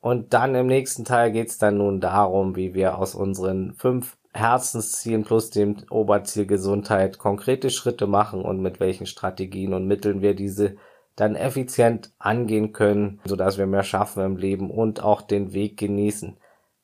Und 0.00 0.34
dann 0.34 0.54
im 0.54 0.66
nächsten 0.66 1.04
Teil 1.04 1.32
geht's 1.32 1.58
dann 1.58 1.78
nun 1.78 2.00
darum, 2.00 2.56
wie 2.56 2.74
wir 2.74 2.98
aus 2.98 3.14
unseren 3.14 3.72
fünf 3.74 4.16
Herzenszielen 4.34 5.22
plus 5.22 5.50
dem 5.50 5.76
Oberziel 5.90 6.46
Gesundheit 6.46 7.18
konkrete 7.18 7.70
Schritte 7.70 8.06
machen 8.06 8.42
und 8.42 8.60
mit 8.60 8.80
welchen 8.80 9.06
Strategien 9.06 9.72
und 9.72 9.86
Mitteln 9.86 10.22
wir 10.22 10.34
diese 10.34 10.76
dann 11.16 11.36
effizient 11.36 12.12
angehen 12.18 12.72
können, 12.72 13.20
sodass 13.24 13.58
wir 13.58 13.66
mehr 13.66 13.84
schaffen 13.84 14.24
im 14.24 14.36
Leben 14.36 14.70
und 14.70 15.02
auch 15.02 15.22
den 15.22 15.52
Weg 15.52 15.78
genießen. 15.78 16.36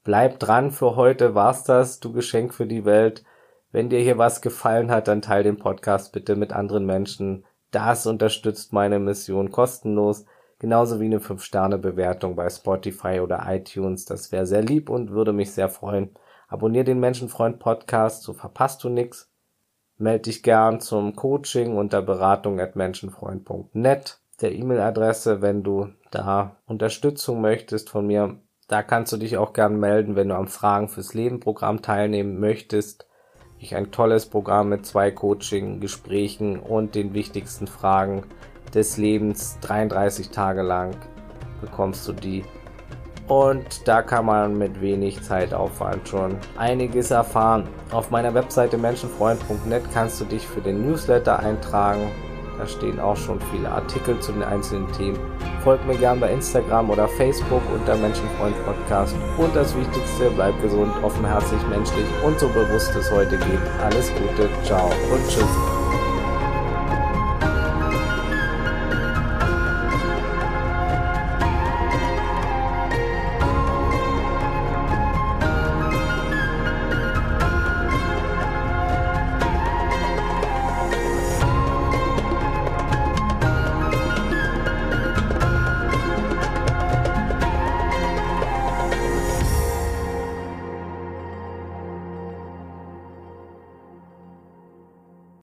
Bleib 0.04 0.38
dran, 0.38 0.70
für 0.70 0.96
heute 0.96 1.34
war's 1.34 1.64
das, 1.64 2.00
du 2.00 2.12
Geschenk 2.12 2.54
für 2.54 2.66
die 2.66 2.84
Welt. 2.84 3.24
Wenn 3.72 3.88
dir 3.88 4.00
hier 4.00 4.18
was 4.18 4.40
gefallen 4.40 4.90
hat, 4.90 5.06
dann 5.06 5.22
teile 5.22 5.44
den 5.44 5.58
Podcast 5.58 6.12
bitte 6.12 6.34
mit 6.34 6.52
anderen 6.52 6.86
Menschen. 6.86 7.44
Das 7.70 8.06
unterstützt 8.06 8.72
meine 8.72 8.98
Mission 8.98 9.52
kostenlos. 9.52 10.24
Genauso 10.58 11.00
wie 11.00 11.06
eine 11.06 11.20
5-Sterne-Bewertung 11.20 12.34
bei 12.34 12.50
Spotify 12.50 13.20
oder 13.20 13.44
iTunes. 13.46 14.04
Das 14.04 14.32
wäre 14.32 14.46
sehr 14.46 14.62
lieb 14.62 14.90
und 14.90 15.10
würde 15.10 15.32
mich 15.32 15.52
sehr 15.52 15.68
freuen. 15.68 16.10
Abonnier 16.48 16.82
den 16.82 16.98
Menschenfreund 16.98 17.60
Podcast, 17.60 18.24
so 18.24 18.34
verpasst 18.34 18.82
du 18.82 18.88
nix. 18.88 19.30
melde 19.98 20.22
dich 20.22 20.42
gern 20.42 20.80
zum 20.80 21.14
Coaching 21.14 21.76
unter 21.76 22.02
beratung 22.02 22.58
at 22.58 22.74
menschenfreund.net 22.74 24.18
der 24.40 24.52
E-Mail-Adresse, 24.52 25.42
wenn 25.42 25.62
du 25.62 25.88
da 26.10 26.56
Unterstützung 26.66 27.40
möchtest 27.40 27.88
von 27.88 28.06
mir. 28.06 28.36
Da 28.66 28.82
kannst 28.82 29.12
du 29.12 29.16
dich 29.16 29.36
auch 29.36 29.52
gern 29.52 29.78
melden, 29.78 30.16
wenn 30.16 30.28
du 30.28 30.34
am 30.34 30.48
Fragen 30.48 30.88
fürs 30.88 31.14
Leben 31.14 31.38
Programm 31.40 31.82
teilnehmen 31.82 32.40
möchtest. 32.40 33.06
Ich 33.62 33.76
ein 33.76 33.90
tolles 33.90 34.24
Programm 34.24 34.70
mit 34.70 34.86
zwei 34.86 35.10
Coaching-Gesprächen 35.10 36.58
und 36.58 36.94
den 36.94 37.12
wichtigsten 37.12 37.66
Fragen 37.66 38.22
des 38.72 38.96
Lebens 38.96 39.58
33 39.60 40.30
Tage 40.30 40.62
lang 40.62 40.96
bekommst 41.60 42.08
du 42.08 42.14
die. 42.14 42.42
Und 43.28 43.86
da 43.86 44.00
kann 44.00 44.24
man 44.24 44.56
mit 44.56 44.80
wenig 44.80 45.22
Zeitaufwand 45.22 46.08
schon 46.08 46.38
einiges 46.56 47.10
erfahren. 47.10 47.68
Auf 47.92 48.10
meiner 48.10 48.32
Webseite 48.32 48.78
menschenfreund.net 48.78 49.82
kannst 49.92 50.18
du 50.22 50.24
dich 50.24 50.46
für 50.46 50.62
den 50.62 50.86
Newsletter 50.86 51.38
eintragen. 51.38 52.10
Da 52.60 52.66
stehen 52.66 53.00
auch 53.00 53.16
schon 53.16 53.38
viele 53.50 53.70
Artikel 53.70 54.20
zu 54.20 54.32
den 54.32 54.42
einzelnen 54.42 54.86
Themen. 54.92 55.18
Folgt 55.64 55.86
mir 55.86 55.96
gern 55.96 56.20
bei 56.20 56.30
Instagram 56.30 56.90
oder 56.90 57.08
Facebook 57.08 57.62
unter 57.74 57.96
Menschenfreund 57.96 58.54
Podcast. 58.66 59.16
Und 59.38 59.56
das 59.56 59.74
Wichtigste, 59.74 60.30
bleib 60.36 60.60
gesund, 60.60 60.92
offenherzig, 61.02 61.58
menschlich 61.70 62.04
und 62.22 62.38
so 62.38 62.48
bewusst 62.48 62.94
es 62.94 63.10
heute 63.10 63.38
geht. 63.38 63.60
Alles 63.82 64.12
Gute, 64.12 64.50
ciao 64.62 64.90
und 65.10 65.26
tschüss. 65.26 65.79